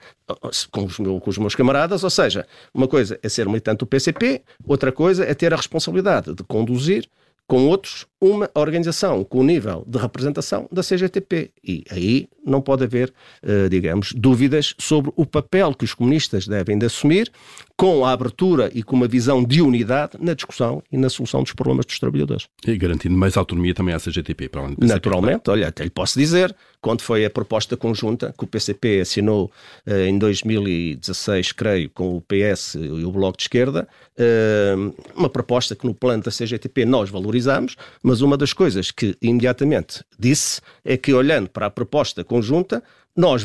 com 0.71 0.85
os, 0.85 0.99
meus, 0.99 1.23
com 1.23 1.31
os 1.31 1.39
meus 1.39 1.55
camaradas, 1.55 2.05
ou 2.05 2.11
seja, 2.11 2.47
uma 2.73 2.89
coisa 2.89 3.19
é 3.23 3.29
ser 3.29 3.47
militante 3.47 3.79
do 3.79 3.87
PCP, 3.87 4.43
outra 4.67 4.93
coisa 4.93 5.25
é 5.25 5.35
ter 5.35 5.53
a 5.53 5.57
responsabilidade 5.57 6.35
de 6.35 6.43
conduzir 6.45 7.09
com 7.47 7.67
outros 7.67 8.07
uma 8.21 8.51
organização 8.55 9.25
com 9.25 9.39
o 9.39 9.45
nível 9.45 9.85
de 9.87 9.99
representação 9.99 10.69
da 10.71 10.83
CGTP. 10.83 11.51
E 11.65 11.85
aí 11.91 12.29
não 12.45 12.61
pode 12.61 12.85
haver, 12.85 13.13
eh, 13.43 13.69
digamos, 13.69 14.13
dúvidas 14.13 14.75
sobre 14.79 15.13
o 15.17 15.25
papel 15.25 15.75
que 15.75 15.85
os 15.85 15.95
comunistas 15.95 16.47
devem 16.47 16.79
de 16.79 16.87
assumir 16.87 17.31
com 17.77 18.05
a 18.05 18.13
abertura 18.13 18.71
e 18.75 18.83
com 18.83 18.95
uma 18.95 19.09
visão 19.09 19.43
de 19.43 19.63
unidade 19.63 20.19
na 20.21 20.35
discussão 20.35 20.83
e 20.93 20.99
na 20.99 21.09
solução 21.09 21.43
dos 21.43 21.55
problemas 21.55 21.87
dos 21.87 21.99
trabalhadores. 21.99 22.47
E 22.67 22.77
garantindo 22.77 23.17
mais 23.17 23.39
autonomia 23.39 23.73
também 23.73 23.95
à 23.95 23.99
CGTP, 23.99 24.51
para 24.51 24.65
PCP. 24.65 24.87
Naturalmente, 24.87 25.49
olha, 25.49 25.69
até 25.69 25.85
lhe 25.85 25.89
posso 25.91 26.19
dizer, 26.19 26.55
quando 26.83 27.01
foi 27.01 27.25
a 27.25 27.31
proposta 27.31 27.79
conjunta 27.79 28.35
que 28.37 28.45
o 28.45 28.47
PCP 28.47 29.01
assinou 29.01 29.51
eh, 29.87 30.09
em 30.09 30.19
2016, 30.19 31.53
creio, 31.53 31.89
com 31.89 32.17
o 32.17 32.21
PS 32.21 32.75
e 32.75 33.05
o 33.05 33.11
Bloco 33.11 33.39
de 33.39 33.45
Esquerda, 33.45 33.89
eh, 34.19 34.75
uma 35.17 35.31
proposta 35.31 35.75
que 35.75 35.87
no 35.87 35.95
plano 35.95 36.23
da 36.23 36.31
CGTP 36.31 36.85
nós 36.85 37.09
valorizamos, 37.09 37.77
mas 38.11 38.23
uma 38.23 38.37
das 38.37 38.53
coisas 38.53 38.91
que 38.91 39.17
imediatamente 39.23 40.05
disse 40.19 40.61
é 40.85 40.97
que, 40.97 41.15
olhando 41.15 41.49
para 41.49 41.67
a 41.67 41.71
proposta 41.71 42.25
conjunta, 42.25 42.83
nós 43.17 43.45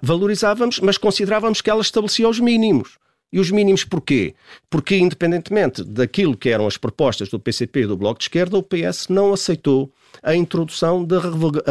valorizávamos, 0.00 0.78
mas 0.78 0.96
considerávamos 0.96 1.60
que 1.60 1.68
ela 1.68 1.80
estabelecia 1.80 2.28
os 2.28 2.38
mínimos. 2.38 2.98
E 3.32 3.40
os 3.40 3.50
mínimos 3.50 3.82
porquê? 3.82 4.36
Porque, 4.70 4.96
independentemente 4.96 5.82
daquilo 5.82 6.36
que 6.36 6.50
eram 6.50 6.68
as 6.68 6.76
propostas 6.76 7.28
do 7.30 7.40
PCP 7.40 7.80
e 7.80 7.86
do 7.88 7.96
Bloco 7.96 8.20
de 8.20 8.26
Esquerda, 8.26 8.56
o 8.56 8.62
PS 8.62 9.08
não 9.08 9.32
aceitou 9.32 9.92
a 10.22 10.36
introdução 10.36 11.04
da, 11.04 11.18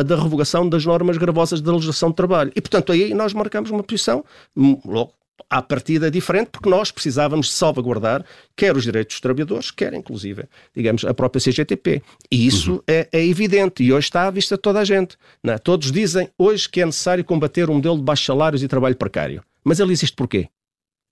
da 0.03 0.21
revogação 0.21 0.67
das 0.67 0.85
normas 0.85 1.15
gravosas 1.15 1.61
da 1.61 1.71
legislação 1.71 2.09
de 2.09 2.17
trabalho. 2.17 2.51
E, 2.53 2.59
portanto, 2.59 2.91
aí 2.91 3.13
nós 3.13 3.31
marcamos 3.31 3.71
uma 3.71 3.81
posição, 3.81 4.25
hum, 4.57 4.77
logo, 4.83 5.13
à 5.49 5.61
partida 5.61 6.09
diferente, 6.09 6.49
porque 6.51 6.69
nós 6.69 6.91
precisávamos 6.91 7.47
de 7.47 7.53
salvaguardar 7.53 8.25
quer 8.55 8.75
os 8.75 8.83
direitos 8.83 9.15
dos 9.15 9.21
trabalhadores, 9.21 9.71
quer, 9.71 9.93
inclusive, 9.93 10.45
digamos, 10.75 11.05
a 11.05 11.13
própria 11.13 11.41
CGTP. 11.41 12.01
E 12.31 12.47
isso 12.47 12.73
uhum. 12.73 12.81
é, 12.87 13.07
é, 13.11 13.25
evidente 13.25 13.83
e 13.83 13.93
hoje 13.93 14.07
está 14.07 14.27
à 14.27 14.31
vista 14.31 14.55
de 14.55 14.61
toda 14.61 14.79
a 14.79 14.85
gente. 14.85 15.17
É? 15.43 15.57
Todos 15.57 15.91
dizem 15.91 16.29
hoje 16.37 16.69
que 16.69 16.81
é 16.81 16.85
necessário 16.85 17.23
combater 17.23 17.69
um 17.69 17.75
modelo 17.75 17.97
de 17.97 18.03
baixos 18.03 18.25
salários 18.25 18.63
e 18.63 18.67
trabalho 18.67 18.95
precário. 18.95 19.43
Mas 19.63 19.79
ele 19.79 19.91
existe 19.91 20.15
porquê? 20.15 20.47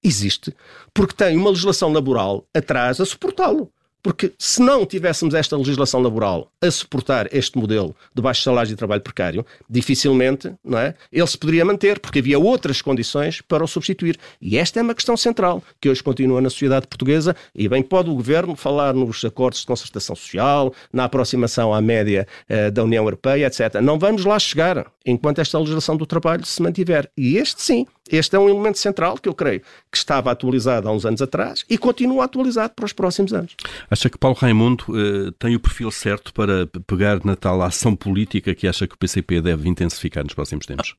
Existe 0.03 0.53
porque 0.93 1.15
tem 1.15 1.37
uma 1.37 1.49
legislação 1.49 1.91
laboral 1.91 2.45
atrás 2.53 2.99
a 2.99 3.05
suportá-lo. 3.05 3.71
Porque 4.03 4.33
se 4.37 4.61
não 4.61 4.85
tivéssemos 4.85 5.33
esta 5.33 5.55
legislação 5.55 6.01
laboral 6.01 6.51
a 6.61 6.69
suportar 6.69 7.33
este 7.33 7.57
modelo 7.57 7.95
de 8.13 8.21
baixos 8.21 8.43
salários 8.43 8.71
e 8.71 8.75
trabalho 8.75 9.01
precário, 9.01 9.45
dificilmente 9.69 10.53
não 10.63 10.77
é, 10.77 10.93
ele 11.09 11.25
se 11.25 11.37
poderia 11.37 11.63
manter, 11.63 11.99
porque 11.99 12.19
havia 12.19 12.37
outras 12.37 12.81
condições 12.81 13.39
para 13.39 13.63
o 13.63 13.67
substituir. 13.67 14.19
E 14.41 14.57
esta 14.57 14.79
é 14.79 14.83
uma 14.83 14.93
questão 14.93 15.15
central, 15.15 15.63
que 15.79 15.89
hoje 15.89 16.03
continua 16.03 16.41
na 16.41 16.49
sociedade 16.49 16.85
portuguesa, 16.85 17.33
e 17.55 17.69
bem 17.69 17.81
pode 17.81 18.09
o 18.09 18.15
Governo 18.15 18.57
falar 18.57 18.93
nos 18.93 19.23
acordos 19.23 19.61
de 19.61 19.67
concertação 19.67 20.17
social, 20.17 20.73
na 20.91 21.05
aproximação 21.05 21.73
à 21.73 21.81
média 21.81 22.27
eh, 22.49 22.69
da 22.69 22.83
União 22.83 23.05
Europeia, 23.05 23.47
etc. 23.47 23.75
Não 23.81 23.97
vamos 23.97 24.25
lá 24.25 24.37
chegar 24.37 24.85
enquanto 25.05 25.39
esta 25.39 25.57
legislação 25.57 25.95
do 25.95 26.05
trabalho 26.05 26.45
se 26.45 26.61
mantiver. 26.61 27.09
E 27.17 27.37
este 27.37 27.61
sim, 27.61 27.87
este 28.09 28.35
é 28.35 28.39
um 28.39 28.49
elemento 28.49 28.77
central 28.77 29.17
que 29.17 29.29
eu 29.29 29.33
creio 29.33 29.61
que 29.91 29.97
estava 29.97 30.31
atualizado 30.31 30.87
há 30.89 30.91
uns 30.91 31.05
anos 31.05 31.21
atrás 31.21 31.65
e 31.69 31.77
continua 31.77 32.25
atualizado 32.25 32.73
para 32.75 32.85
os 32.85 32.93
próximos 32.93 33.33
anos. 33.33 33.55
Acha 33.89 34.09
que 34.09 34.17
Paulo 34.17 34.37
Raimundo 34.37 34.83
uh, 34.89 35.31
tem 35.33 35.55
o 35.55 35.59
perfil 35.59 35.89
certo 35.91 36.33
para 36.33 36.67
pegar 36.87 37.23
na 37.23 37.35
tal 37.35 37.61
ação 37.61 37.95
política 37.95 38.53
que 38.53 38.67
acha 38.67 38.87
que 38.87 38.95
o 38.95 38.97
PCP 38.97 39.41
deve 39.41 39.69
intensificar 39.69 40.23
nos 40.23 40.33
próximos 40.33 40.65
tempos? 40.65 40.95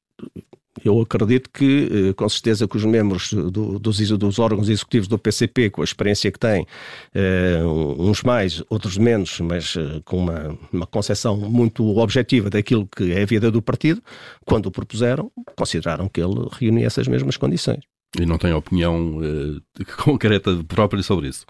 Eu 0.82 1.00
acredito 1.00 1.50
que, 1.50 2.08
eh, 2.10 2.12
com 2.14 2.28
certeza, 2.28 2.66
que 2.66 2.76
os 2.76 2.84
membros 2.84 3.32
do, 3.32 3.78
dos, 3.78 3.98
dos, 4.18 4.38
órgãos 4.38 4.68
executivos 4.68 5.06
do 5.06 5.18
PCP, 5.18 5.70
com 5.70 5.82
a 5.82 5.84
experiência 5.84 6.32
que 6.32 6.38
têm, 6.38 6.66
eh, 7.14 7.60
uns 7.64 8.22
mais, 8.22 8.62
outros 8.68 8.98
menos, 8.98 9.38
mas 9.40 9.76
eh, 9.76 10.00
com 10.04 10.18
uma, 10.18 10.58
uma 10.72 10.86
concepção 10.86 11.36
muito 11.36 11.84
objetiva 11.98 12.50
daquilo 12.50 12.88
que 12.88 13.12
é 13.12 13.22
a 13.22 13.26
vida 13.26 13.50
do 13.50 13.62
partido, 13.62 14.02
quando 14.44 14.66
o 14.66 14.70
propuseram, 14.70 15.30
consideraram 15.56 16.08
que 16.08 16.20
ele 16.20 16.48
reunia 16.52 16.86
essas 16.86 17.06
mesmas 17.06 17.36
condições. 17.36 17.80
E 18.18 18.26
não 18.26 18.38
tem 18.38 18.52
opinião 18.52 19.20
concreta 20.04 20.62
própria 20.66 21.02
sobre 21.02 21.28
isso? 21.28 21.44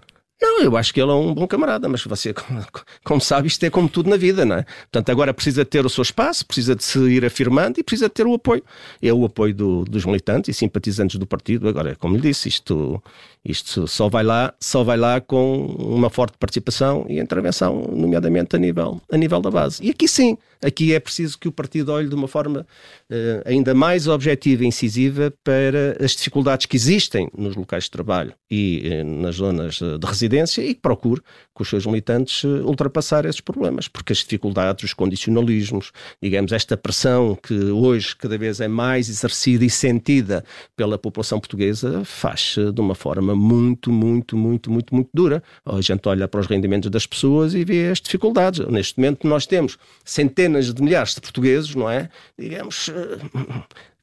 Não, 0.44 0.60
eu 0.60 0.76
acho 0.76 0.92
que 0.92 1.00
ele 1.00 1.10
é 1.10 1.14
um 1.14 1.32
bom 1.32 1.46
camarada, 1.46 1.88
mas 1.88 2.04
você, 2.04 2.34
como 3.02 3.18
sabe, 3.18 3.48
isto 3.48 3.64
é 3.64 3.70
como 3.70 3.88
tudo 3.88 4.10
na 4.10 4.16
vida, 4.18 4.44
não 4.44 4.56
é? 4.56 4.66
Portanto, 4.92 5.08
agora 5.08 5.32
precisa 5.32 5.64
ter 5.64 5.86
o 5.86 5.88
seu 5.88 6.02
espaço, 6.02 6.44
precisa 6.44 6.76
de 6.76 6.84
se 6.84 6.98
ir 6.98 7.24
afirmando 7.24 7.80
e 7.80 7.82
precisa 7.82 8.10
ter 8.10 8.26
o 8.26 8.34
apoio. 8.34 8.62
É 9.00 9.10
o 9.10 9.24
apoio 9.24 9.54
do, 9.54 9.84
dos 9.86 10.04
militantes 10.04 10.54
e 10.54 10.58
simpatizantes 10.58 11.18
do 11.18 11.26
partido. 11.26 11.66
Agora, 11.66 11.96
como 11.96 12.14
lhe 12.14 12.20
disse, 12.20 12.50
isto, 12.50 13.02
isto 13.42 13.88
só 13.88 14.10
vai 14.10 14.22
lá, 14.22 14.52
só 14.60 14.84
vai 14.84 14.98
lá 14.98 15.18
com 15.18 15.64
uma 15.78 16.10
forte 16.10 16.36
participação 16.36 17.06
e 17.08 17.18
intervenção, 17.18 17.88
nomeadamente 17.90 18.54
a 18.54 18.58
nível, 18.58 19.00
a 19.10 19.16
nível 19.16 19.40
da 19.40 19.50
base. 19.50 19.82
E 19.82 19.88
aqui 19.88 20.06
sim, 20.06 20.36
aqui 20.62 20.92
é 20.92 21.00
preciso 21.00 21.38
que 21.38 21.48
o 21.48 21.52
partido 21.52 21.90
olhe 21.90 22.06
de 22.06 22.14
uma 22.14 22.28
forma 22.28 22.66
uh, 23.10 23.42
ainda 23.46 23.72
mais 23.72 24.06
objetiva 24.06 24.62
e 24.62 24.66
incisiva 24.66 25.32
para 25.42 25.96
as 26.04 26.10
dificuldades 26.12 26.66
que 26.66 26.76
existem 26.76 27.30
nos 27.34 27.56
locais 27.56 27.84
de 27.84 27.90
trabalho 27.90 28.34
e 28.50 28.82
uh, 29.00 29.22
nas 29.22 29.36
zonas 29.36 29.76
de 29.76 30.06
residência 30.06 30.33
e 30.62 30.74
que 30.74 30.80
procure 30.80 31.20
com 31.52 31.62
os 31.62 31.68
seus 31.68 31.86
militantes 31.86 32.44
uh, 32.44 32.66
ultrapassar 32.66 33.24
esses 33.24 33.40
problemas, 33.40 33.88
porque 33.88 34.12
as 34.12 34.18
dificuldades, 34.18 34.84
os 34.84 34.94
condicionalismos, 34.94 35.92
digamos, 36.22 36.52
esta 36.52 36.76
pressão 36.76 37.36
que 37.42 37.54
hoje 37.54 38.14
cada 38.16 38.36
vez 38.38 38.60
é 38.60 38.68
mais 38.68 39.08
exercida 39.08 39.64
e 39.64 39.70
sentida 39.70 40.44
pela 40.76 40.98
população 40.98 41.38
portuguesa 41.38 42.04
faz 42.04 42.56
de 42.56 42.80
uma 42.80 42.94
forma 42.94 43.34
muito, 43.34 43.90
muito, 43.92 44.36
muito, 44.36 44.70
muito, 44.70 44.94
muito 44.94 45.10
dura. 45.12 45.42
A 45.64 45.80
gente 45.80 46.08
olha 46.08 46.28
para 46.28 46.40
os 46.40 46.46
rendimentos 46.46 46.90
das 46.90 47.06
pessoas 47.06 47.54
e 47.54 47.64
vê 47.64 47.90
as 47.90 48.00
dificuldades. 48.00 48.66
Neste 48.66 48.98
momento 48.98 49.26
nós 49.26 49.46
temos 49.46 49.78
centenas 50.04 50.44
centenas 50.44 50.72
de 50.72 50.82
milhares 50.82 51.14
de 51.14 51.20
portugueses, 51.20 51.74
não 51.74 51.90
é? 51.90 52.08
Digamos, 52.38 52.88
eh, 52.88 53.18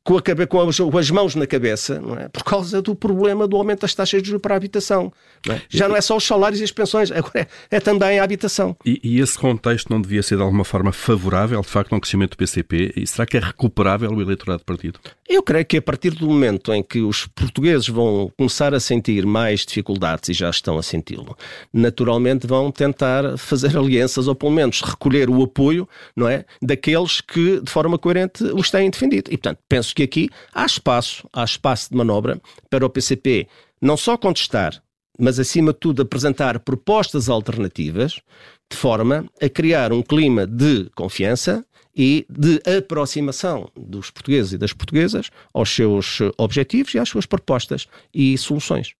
com, 0.03 0.17
a, 0.17 0.21
com, 0.47 0.61
as, 0.67 0.77
com, 0.77 0.97
as, 0.97 1.11
mãos 1.11 1.35
na 1.35 1.45
cabeça, 1.45 1.99
não 1.99 2.15
é? 2.17 2.27
por 2.27 2.43
causa 2.43 2.81
do 2.81 2.95
problema 2.95 3.47
do 3.47 3.55
aumento 3.55 3.81
das 3.81 3.93
taxas 3.93 4.21
de 4.21 4.29
juros 4.29 4.41
para 4.41 4.55
a 4.55 4.57
habitação. 4.57 5.13
Não 5.45 5.55
é? 5.55 5.61
Já 5.69 5.87
não 5.87 5.95
é 5.95 6.01
só 6.01 6.17
os 6.17 6.23
salários 6.23 6.59
e 6.59 6.63
as 6.63 6.71
pensões, 6.71 7.11
agora 7.11 7.47
é, 7.69 7.77
é 7.77 7.79
também 7.79 8.19
a 8.19 8.23
habitação. 8.23 8.75
E, 8.85 8.99
e, 9.03 9.19
esse 9.19 9.37
contexto 9.37 9.89
não 9.89 10.01
devia 10.01 10.23
ser 10.23 10.37
de 10.37 10.41
alguma 10.41 10.63
forma 10.63 10.91
favorável, 10.91 11.61
de 11.61 11.67
facto, 11.67 11.93
ao 11.93 12.01
crescimento 12.01 12.31
do 12.31 12.37
PCP? 12.37 12.93
E 12.95 13.05
será 13.05 13.25
que 13.25 13.37
é 13.37 13.39
recuperável 13.39 14.11
o 14.11 14.21
eleitorado 14.21 14.59
do 14.59 14.65
partido? 14.65 14.99
Eu 15.29 15.43
creio 15.43 15.65
que 15.65 15.77
a 15.77 15.81
partir 15.81 16.11
do 16.11 16.27
momento 16.27 16.73
em 16.73 16.83
que 16.83 16.99
os 17.01 17.27
portugueses 17.27 17.87
vão 17.87 18.31
começar 18.37 18.73
a 18.73 18.79
sentir 18.79 19.25
mais 19.25 19.65
dificuldades 19.65 20.29
e 20.29 20.33
já 20.33 20.49
estão 20.49 20.77
a 20.77 20.83
senti-lo, 20.83 21.37
naturalmente 21.71 22.47
vão 22.47 22.71
tentar 22.71 23.37
fazer 23.37 23.77
alianças 23.77 24.27
ou 24.27 24.35
pelo 24.35 24.51
menos 24.51 24.81
recolher 24.81 25.29
o 25.29 25.41
apoio, 25.43 25.87
não 26.15 26.27
é, 26.27 26.43
daqueles 26.61 27.21
que 27.21 27.61
de 27.61 27.71
forma 27.71 27.97
coerente 27.97 28.43
os 28.43 28.69
têm 28.71 28.89
defendido. 28.89 29.31
E 29.31 29.37
portanto, 29.37 29.59
penso 29.69 29.90
penso 29.91 29.95
que 29.95 30.03
aqui 30.03 30.29
há 30.53 30.65
espaço, 30.65 31.27
há 31.33 31.43
espaço 31.43 31.89
de 31.89 31.97
manobra 31.97 32.41
para 32.69 32.85
o 32.85 32.89
PCP 32.89 33.47
não 33.81 33.97
só 33.97 34.17
contestar, 34.17 34.81
mas 35.19 35.39
acima 35.39 35.73
de 35.73 35.79
tudo 35.79 36.01
apresentar 36.01 36.59
propostas 36.59 37.29
alternativas 37.29 38.21
de 38.69 38.77
forma 38.77 39.25
a 39.41 39.49
criar 39.49 39.91
um 39.91 40.01
clima 40.01 40.47
de 40.47 40.89
confiança 40.95 41.65
e 41.95 42.25
de 42.29 42.61
aproximação 42.77 43.69
dos 43.75 44.09
portugueses 44.09 44.53
e 44.53 44.57
das 44.57 44.71
portuguesas 44.71 45.29
aos 45.53 45.69
seus 45.69 46.19
objetivos 46.37 46.93
e 46.93 46.99
às 46.99 47.09
suas 47.09 47.25
propostas 47.25 47.87
e 48.13 48.37
soluções. 48.37 48.93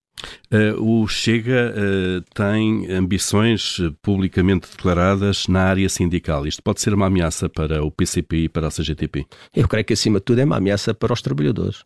Uh, 0.54 1.02
o 1.02 1.08
Chega 1.08 1.74
uh, 1.74 2.22
tem 2.34 2.92
ambições 2.92 3.78
publicamente 4.02 4.70
declaradas 4.70 5.48
na 5.48 5.64
área 5.64 5.90
sindical. 5.90 6.46
Isto 6.46 6.62
pode 6.62 6.82
ser 6.82 6.94
uma 6.94 7.08
ameaça 7.08 7.50
para 7.50 7.84
o 7.84 7.92
PCP 7.92 8.44
e 8.44 8.50
para 8.50 8.68
a 8.68 8.72
CGTP? 8.72 9.26
Eu 9.56 9.68
creio 9.68 9.86
que, 9.86 9.94
acima 9.94 10.20
de 10.20 10.26
tudo, 10.26 10.40
é 10.40 10.46
uma 10.46 10.58
ameaça 10.58 10.94
para 10.94 11.14
os 11.14 11.22
trabalhadores. 11.22 11.84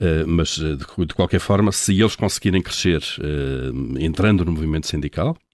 Uh, 0.00 0.26
mas, 0.26 0.50
de, 0.56 0.76
de, 0.76 1.14
qualquer 1.14 1.40
forma, 1.40 1.72
se 1.72 1.98
eles 2.00 2.16
conseguirem 2.16 2.62
crescer 2.62 3.02
entrando 3.98 4.44
no 4.44 4.52
movimento 4.52 4.86
sindical, 4.86 5.36
eh, 5.36 5.47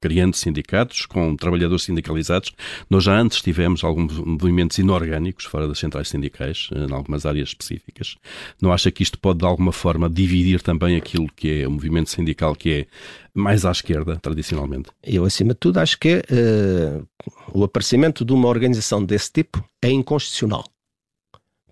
criando 0.00 0.34
sindicatos, 0.34 1.06
com 1.06 1.34
trabalhadores 1.36 1.84
sindicalizados. 1.84 2.52
Nós 2.88 3.04
já 3.04 3.18
antes 3.18 3.40
tivemos 3.40 3.82
alguns 3.82 4.18
movimentos 4.18 4.78
inorgânicos 4.78 5.44
fora 5.44 5.66
das 5.66 5.78
centrais 5.78 6.08
sindicais, 6.08 6.68
eh, 6.72 6.86
em 6.88 6.92
algumas 6.92 7.26
áreas 7.26 7.48
específicas. 7.48 8.16
Não 8.60 8.72
acha 8.72 8.90
que 8.90 9.02
isto 9.02 9.18
pode, 9.18 9.40
de 9.40 9.46
alguma 9.46 9.72
forma, 9.72 10.08
dividir 10.08 10.62
também 10.62 10.96
aquilo 10.96 11.28
que 11.34 11.62
é 11.62 11.68
o 11.68 11.70
movimento 11.70 12.10
sindical, 12.10 12.54
que 12.54 12.72
é 12.72 12.86
mais 13.34 13.64
à 13.64 13.70
esquerda, 13.70 14.16
tradicionalmente? 14.16 14.90
Eu, 15.02 15.24
acima 15.24 15.54
de 15.54 15.60
tudo, 15.60 15.78
acho 15.78 15.98
que 15.98 16.16
uh, 16.18 17.06
o 17.52 17.64
aparecimento 17.64 18.24
de 18.24 18.32
uma 18.32 18.48
organização 18.48 19.04
desse 19.04 19.32
tipo 19.32 19.64
é 19.82 19.90
inconstitucional 19.90 20.64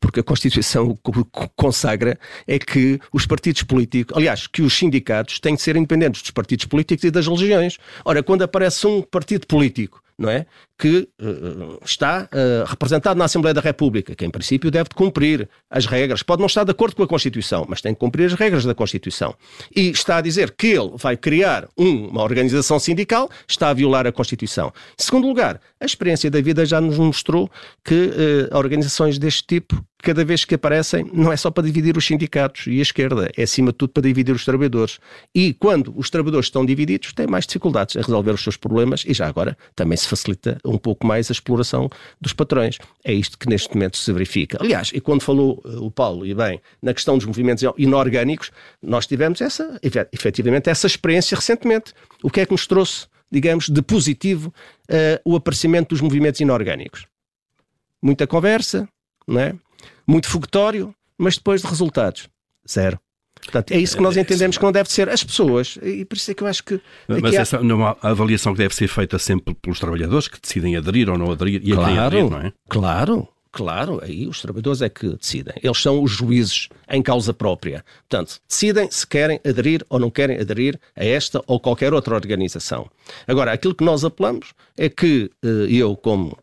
porque 0.07 0.21
a 0.21 0.23
Constituição 0.23 0.97
consagra 1.57 2.17
é 2.47 2.61
que 2.61 3.01
os 3.13 3.27
partidos 3.27 3.65
políticos, 3.65 4.17
aliás, 4.17 4.47
que 4.47 4.63
os 4.63 4.73
sindicatos 4.73 5.41
têm 5.41 5.57
de 5.57 5.63
ser 5.63 5.75
independentes 5.75 6.23
dos 6.23 6.31
partidos 6.31 6.65
políticos 6.67 7.03
e 7.03 7.11
das 7.11 7.27
religiões. 7.27 7.77
Ora, 8.05 8.23
quando 8.23 8.43
aparece 8.43 8.87
um 8.87 9.03
partido 9.03 9.49
político 9.49 10.01
não 10.19 10.31
é? 10.31 10.47
que 10.79 11.09
uh, 11.21 11.79
está 11.85 12.29
uh, 12.33 12.65
representado 12.67 13.19
na 13.19 13.27
Assembleia 13.27 13.55
da 13.55 13.61
República, 13.61 14.15
que 14.15 14.25
em 14.25 14.31
princípio 14.31 14.71
deve 14.71 14.91
cumprir 14.95 15.49
as 15.71 15.87
regras. 15.87 16.23
Pode 16.23 16.41
não 16.41 16.47
estar 16.47 16.65
de 16.65 16.71
acordo 16.71 16.97
com 16.97 17.03
a 17.03 17.07
Constituição, 17.07 17.67
mas 17.69 17.81
tem 17.81 17.95
que 17.95 18.01
cumprir 18.01 18.27
as 18.27 18.35
regras 18.35 18.65
da 18.65 18.75
Constituição. 18.75 19.35
E 19.75 19.91
está 19.91 20.19
a 20.19 20.21
dizer 20.21 20.53
que 20.53 20.69
ele 20.69 20.93
vai 20.97 21.17
criar 21.17 21.69
um, 21.77 22.09
uma 22.09 22.23
organização 22.23 22.79
sindical, 22.79 23.31
está 23.47 23.71
a 23.71 23.75
violar 23.75 24.07
a 24.07 24.13
Constituição. 24.13 24.73
Em 24.99 25.03
segundo 25.03 25.27
lugar, 25.27 25.61
a 25.81 25.85
experiência 25.85 26.31
da 26.31 26.41
vida 26.41 26.65
já 26.65 26.81
nos 26.81 26.99
mostrou 26.99 27.51
que 27.85 27.95
uh, 27.95 28.57
organizações 28.57 29.19
deste 29.19 29.47
tipo 29.47 29.85
cada 30.07 30.25
vez 30.25 30.45
que 30.45 30.55
aparecem, 30.55 31.11
não 31.13 31.33
é 31.33 31.37
só 31.37 31.51
para 31.51 31.65
dividir 31.65 31.97
os 31.97 32.07
sindicatos 32.07 32.69
e 32.69 32.79
a 32.79 32.83
esquerda, 32.83 33.29
é 33.37 33.43
acima 33.43 33.73
de 33.73 33.79
tudo 33.79 33.91
para 33.91 34.05
dividir 34.05 34.33
os 34.33 34.45
trabalhadores. 34.45 35.01
E 35.35 35.53
quando 35.55 35.93
os 35.97 36.09
trabalhadores 36.11 36.47
estão 36.47 36.65
divididos, 36.65 37.13
têm 37.13 37.27
mais 37.27 37.45
dificuldades 37.45 37.97
em 37.97 38.01
resolver 38.01 38.31
os 38.31 38.41
seus 38.41 38.57
problemas 38.57 39.05
e 39.05 39.13
já 39.13 39.27
agora 39.27 39.57
também 39.75 39.97
se 39.97 40.07
facilita 40.07 40.59
um 40.65 40.79
pouco 40.79 41.05
mais 41.05 41.29
a 41.29 41.33
exploração 41.33 41.91
dos 42.21 42.33
patrões. 42.33 42.79
É 43.05 43.13
isto 43.13 43.37
que 43.37 43.49
neste 43.49 43.75
momento 43.75 43.97
se 43.97 44.13
verifica. 44.13 44.59
Aliás, 44.61 44.93
e 44.95 45.01
quando 45.01 45.23
falou 45.23 45.61
uh, 45.65 45.85
o 45.85 45.91
Paulo, 45.91 46.25
e 46.25 46.33
bem, 46.35 46.61
na 46.81 46.95
questão 46.95 47.19
dos 47.19 47.27
movimentos 47.27 47.65
inorgânicos, 47.77 48.53
nós 48.81 49.09
tivemos 49.09 49.41
essa, 49.41 49.77
efetivamente, 50.13 50.71
essa 50.71 50.87
experiência 50.87 51.35
recentemente. 51.35 51.93
O 52.23 52.31
que 52.31 52.41
é 52.41 52.47
que 52.47 52.53
nos 52.53 52.67
trouxe, 52.67 53.09
digamos, 53.31 53.69
de 53.69 53.83
positivo 53.83 54.53
uh, 54.91 55.21
o 55.25 55.37
aparecimento 55.37 55.91
dos 55.91 56.01
movimentos 56.01 56.41
inorgânicos? 56.41 57.07
Muita 58.03 58.27
conversa, 58.27 58.89
não 59.27 59.41
é? 59.41 59.55
muito 60.07 60.29
fogotório, 60.29 60.95
mas 61.19 61.37
depois 61.37 61.63
de 61.63 61.67
resultados, 61.67 62.29
zero. 62.69 62.99
Portanto, 63.43 63.71
é 63.73 63.79
isso 63.79 63.97
que 63.97 64.03
nós 64.03 64.17
é, 64.17 64.21
é, 64.21 64.23
entendemos 64.23 64.57
que 64.57 64.65
não 64.65 64.73
deve 64.73 64.91
ser 64.91 65.09
as 65.09 65.23
pessoas, 65.23 65.79
e 65.83 66.05
por 66.05 66.17
isso 66.17 66.31
é 66.31 66.35
que 66.35 66.43
eu 66.43 66.47
acho 66.47 66.65
que. 66.65 66.81
Mas 67.07 67.35
há... 67.35 67.41
essa 67.41 67.63
não 67.63 67.87
há 67.87 67.97
avaliação 68.03 68.53
que 68.53 68.59
deve 68.59 68.75
ser 68.75 68.89
feita 68.89 69.19
sempre 69.19 69.55
pelos 69.55 69.79
trabalhadores 69.79 70.27
que 70.27 70.41
decidem 70.41 70.77
aderir 70.77 71.09
ou 71.11 71.19
não 71.19 71.31
aderir 71.31 71.61
e 71.63 71.73
claro, 71.73 72.01
a 72.01 72.07
aderir, 72.07 72.31
não 72.31 72.41
é? 72.41 72.53
Claro, 72.69 73.29
Claro, 73.57 74.01
aí 74.05 74.29
os 74.29 74.43
trabalhadores 74.43 74.83
é 74.83 74.89
que 74.91 75.17
decidem. 75.17 75.55
Eles 75.63 75.79
são 75.79 76.03
os 76.03 76.11
juízes 76.11 76.69
em 76.91 77.01
causa 77.01 77.33
própria. 77.33 77.83
Portanto, 78.07 78.39
decidem 78.47 78.91
se 78.91 79.07
querem 79.07 79.41
aderir 79.49 79.83
ou 79.89 79.99
não 79.99 80.11
querem 80.11 80.39
aderir 80.39 80.79
a 80.95 81.03
esta 81.03 81.43
ou 81.47 81.59
qualquer 81.59 81.95
outra 81.95 82.15
organização. 82.15 82.87
Agora, 83.27 83.53
aquilo 83.53 83.75
que 83.75 83.83
nós 83.83 84.05
apelamos 84.05 84.53
é 84.77 84.91
que 84.91 85.31
eh, 85.43 85.69
eu, 85.71 85.97
como 85.97 86.37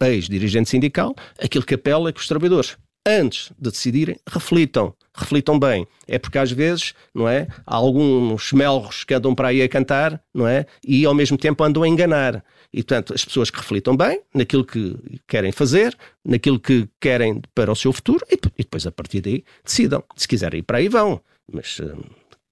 ex-dirigente 0.00 0.70
sindical, 0.70 1.14
aquilo 1.38 1.66
que 1.66 1.74
apelo 1.74 2.08
é 2.08 2.12
que 2.12 2.20
os 2.20 2.26
trabalhadores 2.26 2.78
antes 3.06 3.52
de 3.58 3.70
decidirem, 3.70 4.18
reflitam. 4.28 4.94
Reflitam 5.14 5.58
bem. 5.58 5.86
É 6.06 6.18
porque 6.18 6.36
às 6.38 6.50
vezes, 6.50 6.92
não 7.14 7.28
é? 7.28 7.46
Há 7.64 7.76
alguns 7.76 8.52
melros 8.52 9.04
que 9.04 9.14
andam 9.14 9.34
para 9.34 9.48
aí 9.48 9.62
a 9.62 9.68
cantar, 9.68 10.20
não 10.34 10.46
é? 10.46 10.66
E 10.86 11.06
ao 11.06 11.14
mesmo 11.14 11.38
tempo 11.38 11.62
andam 11.64 11.82
a 11.82 11.88
enganar. 11.88 12.44
E 12.72 12.82
portanto, 12.82 13.14
as 13.14 13.24
pessoas 13.24 13.48
que 13.48 13.58
reflitam 13.58 13.96
bem 13.96 14.20
naquilo 14.34 14.64
que 14.64 14.96
querem 15.26 15.52
fazer, 15.52 15.96
naquilo 16.24 16.60
que 16.60 16.88
querem 17.00 17.40
para 17.54 17.72
o 17.72 17.76
seu 17.76 17.92
futuro, 17.92 18.26
e, 18.30 18.36
depois 18.58 18.86
a 18.86 18.92
partir 18.92 19.20
daí 19.20 19.44
decidam. 19.64 20.02
Se 20.16 20.28
quiserem 20.28 20.60
ir 20.60 20.62
para 20.64 20.78
aí, 20.78 20.88
vão. 20.88 21.20
Mas. 21.50 21.80
Hum, 21.80 22.02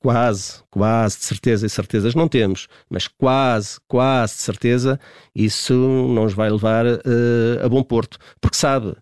quase, 0.04 0.62
quase 0.70 1.16
de 1.16 1.24
certeza, 1.24 1.64
e 1.64 1.70
certezas 1.70 2.14
não 2.14 2.28
temos, 2.28 2.68
mas 2.90 3.08
quase, 3.08 3.78
quase 3.88 4.34
de 4.34 4.42
certeza, 4.42 5.00
isso 5.34 5.72
não 5.72 6.24
nos 6.24 6.34
vai 6.34 6.50
levar 6.50 6.84
uh, 6.84 7.64
a 7.64 7.68
bom 7.70 7.82
porto. 7.82 8.18
Porque 8.38 8.54
sabe, 8.54 8.94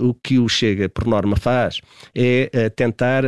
o 0.00 0.14
que 0.14 0.38
o 0.38 0.48
Chega, 0.48 0.88
por 0.88 1.06
norma, 1.06 1.36
faz 1.36 1.80
é 2.14 2.50
uh, 2.54 2.70
tentar 2.70 3.24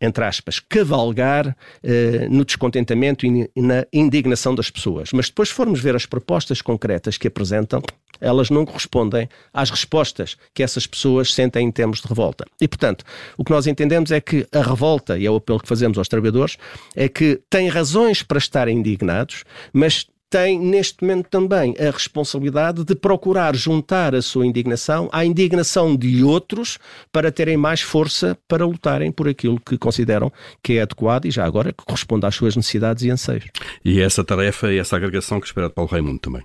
entre 0.00 0.24
aspas, 0.24 0.60
cavalgar 0.60 1.56
eh, 1.82 2.28
no 2.30 2.44
descontentamento 2.44 3.26
e 3.26 3.48
na 3.56 3.86
indignação 3.92 4.54
das 4.54 4.70
pessoas. 4.70 5.10
Mas 5.12 5.28
depois 5.28 5.50
formos 5.50 5.80
ver 5.80 5.96
as 5.96 6.06
propostas 6.06 6.60
concretas 6.60 7.16
que 7.16 7.28
apresentam, 7.28 7.82
elas 8.20 8.50
não 8.50 8.64
correspondem 8.64 9.28
às 9.52 9.70
respostas 9.70 10.36
que 10.52 10.62
essas 10.62 10.86
pessoas 10.86 11.32
sentem 11.34 11.66
em 11.66 11.70
termos 11.70 12.00
de 12.00 12.06
revolta. 12.06 12.44
E, 12.60 12.68
portanto, 12.68 13.04
o 13.36 13.44
que 13.44 13.50
nós 13.50 13.66
entendemos 13.66 14.10
é 14.10 14.20
que 14.20 14.46
a 14.52 14.62
revolta, 14.62 15.18
e 15.18 15.26
é 15.26 15.30
o 15.30 15.36
apelo 15.36 15.60
que 15.60 15.68
fazemos 15.68 15.98
aos 15.98 16.08
trabalhadores, 16.08 16.56
é 16.94 17.08
que 17.08 17.40
têm 17.50 17.68
razões 17.68 18.22
para 18.22 18.38
estarem 18.38 18.78
indignados, 18.78 19.44
mas 19.72 20.06
tem 20.34 20.58
neste 20.58 21.00
momento 21.00 21.28
também 21.28 21.76
a 21.78 21.92
responsabilidade 21.92 22.82
de 22.82 22.96
procurar 22.96 23.54
juntar 23.54 24.16
a 24.16 24.20
sua 24.20 24.44
indignação 24.44 25.08
à 25.12 25.24
indignação 25.24 25.94
de 25.94 26.24
outros 26.24 26.76
para 27.12 27.30
terem 27.30 27.56
mais 27.56 27.82
força 27.82 28.36
para 28.48 28.66
lutarem 28.66 29.12
por 29.12 29.28
aquilo 29.28 29.60
que 29.60 29.78
consideram 29.78 30.32
que 30.60 30.72
é 30.72 30.82
adequado 30.82 31.26
e 31.26 31.30
já 31.30 31.44
agora 31.44 31.72
que 31.72 31.84
corresponde 31.84 32.26
às 32.26 32.34
suas 32.34 32.56
necessidades 32.56 33.04
e 33.04 33.10
anseios. 33.10 33.44
E 33.84 34.00
essa 34.00 34.24
tarefa 34.24 34.72
e 34.72 34.78
essa 34.78 34.96
agregação 34.96 35.38
que 35.38 35.46
espera 35.46 35.68
de 35.68 35.74
Paulo 35.74 35.88
Raimundo 35.88 36.18
também. 36.18 36.42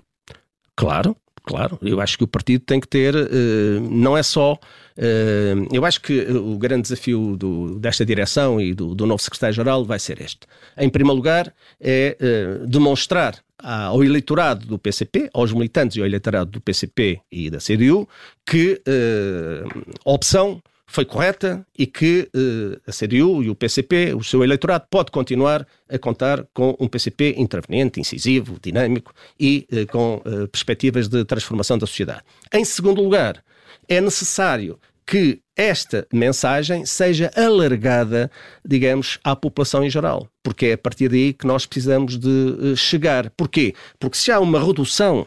Claro, 0.76 1.16
claro. 1.42 1.76
Eu 1.82 2.00
acho 2.00 2.16
que 2.16 2.22
o 2.22 2.28
partido 2.28 2.64
tem 2.64 2.78
que 2.78 2.86
ter, 2.86 3.12
uh, 3.12 3.80
não 3.90 4.16
é 4.16 4.22
só. 4.22 4.52
Uh, 4.52 5.66
eu 5.72 5.84
acho 5.84 6.00
que 6.00 6.30
o 6.30 6.56
grande 6.56 6.82
desafio 6.82 7.36
do, 7.36 7.76
desta 7.80 8.06
direção 8.06 8.60
e 8.60 8.72
do, 8.72 8.94
do 8.94 9.04
novo 9.04 9.20
secretário-geral 9.20 9.84
vai 9.84 9.98
ser 9.98 10.20
este. 10.20 10.40
Em 10.78 10.88
primeiro 10.88 11.16
lugar, 11.16 11.52
é 11.80 12.16
uh, 12.62 12.66
demonstrar 12.68 13.34
ao 13.62 14.02
eleitorado 14.04 14.66
do 14.66 14.78
PCP, 14.78 15.30
aos 15.32 15.52
militantes 15.52 15.96
e 15.96 16.00
ao 16.00 16.06
eleitorado 16.06 16.50
do 16.50 16.60
PCP 16.60 17.20
e 17.30 17.50
da 17.50 17.58
CDU, 17.58 18.08
que 18.46 18.80
a 20.04 20.10
opção 20.10 20.62
foi 20.90 21.04
correta 21.04 21.64
e 21.78 21.86
que 21.86 22.28
uh, 22.34 22.80
a 22.84 22.90
CDU 22.90 23.44
e 23.44 23.48
o 23.48 23.54
PCP, 23.54 24.12
o 24.12 24.24
seu 24.24 24.42
eleitorado, 24.42 24.86
pode 24.90 25.12
continuar 25.12 25.64
a 25.88 25.96
contar 25.98 26.44
com 26.52 26.76
um 26.80 26.88
PCP 26.88 27.36
interveniente, 27.38 28.00
incisivo, 28.00 28.58
dinâmico 28.60 29.14
e 29.38 29.68
uh, 29.72 29.86
com 29.86 30.20
perspectivas 30.50 31.06
de 31.06 31.24
transformação 31.24 31.78
da 31.78 31.86
sociedade. 31.86 32.22
Em 32.52 32.64
segundo 32.64 33.00
lugar, 33.00 33.42
é 33.88 34.00
necessário 34.00 34.80
que 35.06 35.40
esta 35.60 36.06
mensagem 36.10 36.86
seja 36.86 37.30
alargada, 37.36 38.30
digamos, 38.66 39.18
à 39.22 39.36
população 39.36 39.84
em 39.84 39.90
geral, 39.90 40.26
porque 40.42 40.66
é 40.66 40.72
a 40.72 40.78
partir 40.78 41.10
daí 41.10 41.34
que 41.34 41.46
nós 41.46 41.66
precisamos 41.66 42.16
de 42.16 42.74
chegar. 42.76 43.28
Porquê? 43.36 43.74
Porque 43.98 44.16
se 44.16 44.32
há 44.32 44.40
uma 44.40 44.58
redução 44.58 45.26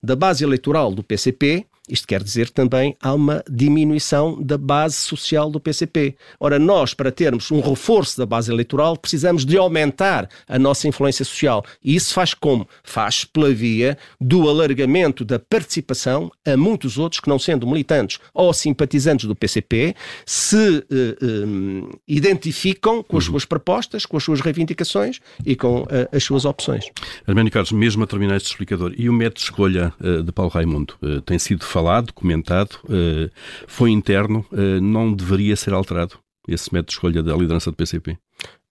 da 0.00 0.14
base 0.14 0.44
eleitoral 0.44 0.92
do 0.94 1.02
PCP, 1.02 1.66
isto 1.88 2.06
quer 2.06 2.22
dizer 2.22 2.48
também 2.50 2.96
há 3.02 3.12
uma 3.12 3.42
diminuição 3.50 4.40
da 4.40 4.56
base 4.56 4.96
social 4.96 5.50
do 5.50 5.58
PCP. 5.58 6.14
Ora, 6.38 6.56
nós, 6.56 6.94
para 6.94 7.10
termos 7.10 7.50
um 7.50 7.60
reforço 7.60 8.16
da 8.18 8.24
base 8.24 8.52
eleitoral, 8.52 8.96
precisamos 8.96 9.44
de 9.44 9.58
aumentar 9.58 10.28
a 10.48 10.58
nossa 10.60 10.86
influência 10.86 11.24
social. 11.24 11.64
E 11.82 11.96
isso 11.96 12.14
faz 12.14 12.34
como? 12.34 12.68
Faz 12.84 13.24
pela 13.24 13.52
via 13.52 13.98
do 14.20 14.48
alargamento 14.48 15.24
da 15.24 15.40
participação 15.40 16.30
a 16.46 16.56
muitos 16.56 16.98
outros 16.98 17.20
que, 17.20 17.28
não 17.28 17.38
sendo 17.38 17.66
militantes 17.66 18.20
ou 18.32 18.52
simpatizantes 18.52 19.26
do 19.26 19.34
PCP, 19.34 19.96
se 20.24 20.56
uh, 20.56 20.76
uh, 20.78 22.00
identificam 22.06 23.02
com 23.02 23.18
as 23.18 23.24
uhum. 23.24 23.32
suas 23.32 23.44
propostas, 23.44 24.06
com 24.06 24.16
as 24.16 24.22
suas 24.22 24.40
reivindicações 24.40 25.18
e 25.44 25.56
com 25.56 25.82
uh, 25.82 25.88
as 26.12 26.22
suas 26.22 26.44
opções. 26.44 26.84
Arménio 27.26 27.50
Carlos, 27.50 27.72
mesmo 27.72 28.04
a 28.04 28.06
terminar 28.06 28.36
este 28.36 28.50
explicador, 28.50 28.94
e 28.96 29.08
o 29.08 29.12
método 29.12 29.38
de 29.38 29.42
escolha 29.42 29.92
de 30.24 30.30
Paulo 30.32 30.50
Raimundo 30.50 30.94
tem 31.24 31.38
sido 31.38 31.64
falado, 31.72 32.12
comentado, 32.12 32.78
uh, 32.84 33.30
foi 33.66 33.90
interno, 33.90 34.44
uh, 34.52 34.80
não 34.80 35.12
deveria 35.12 35.56
ser 35.56 35.72
alterado 35.72 36.18
esse 36.46 36.72
método 36.72 36.88
de 36.88 36.92
escolha 36.92 37.22
da 37.22 37.34
liderança 37.34 37.70
do 37.70 37.76
PCP? 37.76 38.18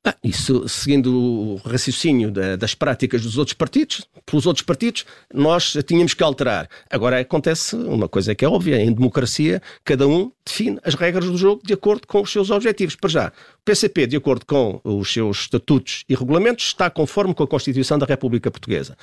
Ah, 0.04 0.16
isso, 0.24 0.68
seguindo 0.68 1.14
o 1.14 1.56
raciocínio 1.58 2.32
da, 2.32 2.56
das 2.56 2.74
práticas 2.74 3.22
dos 3.22 3.38
outros 3.38 3.54
partidos, 3.54 4.08
pelos 4.26 4.48
outros 4.48 4.66
partidos, 4.66 5.06
nós 5.32 5.78
tínhamos 5.86 6.16
que 6.16 6.24
alterar. 6.24 6.68
Agora 6.90 7.20
acontece 7.20 7.76
uma 7.76 8.10
coisa 8.10 8.34
que 8.34 8.44
é 8.44 8.50
óbvia: 8.50 8.82
em 8.82 8.92
democracia, 8.92 9.62
cada 9.84 10.08
um 10.08 10.32
define 10.44 10.80
as 10.84 10.96
regras 10.96 11.26
do 11.26 11.38
jogo 11.38 11.62
de 11.64 11.74
acordo 11.74 12.08
com 12.08 12.22
os 12.22 12.32
seus 12.32 12.50
objetivos. 12.50 12.96
Para 12.96 13.10
já, 13.12 13.28
o 13.28 13.64
PCP, 13.64 14.08
de 14.08 14.18
acordo 14.18 14.44
com 14.44 14.82
os 14.84 15.14
seus 15.14 15.42
estatutos 15.42 16.04
e 16.10 16.16
regulamentos, 16.16 16.66
está 16.66 16.90
conforme 16.90 17.36
com 17.36 17.44
a 17.44 17.48
Constituição 17.48 18.00
da 18.00 18.08
República 18.08 18.50
Portuguesa. 18.50 18.98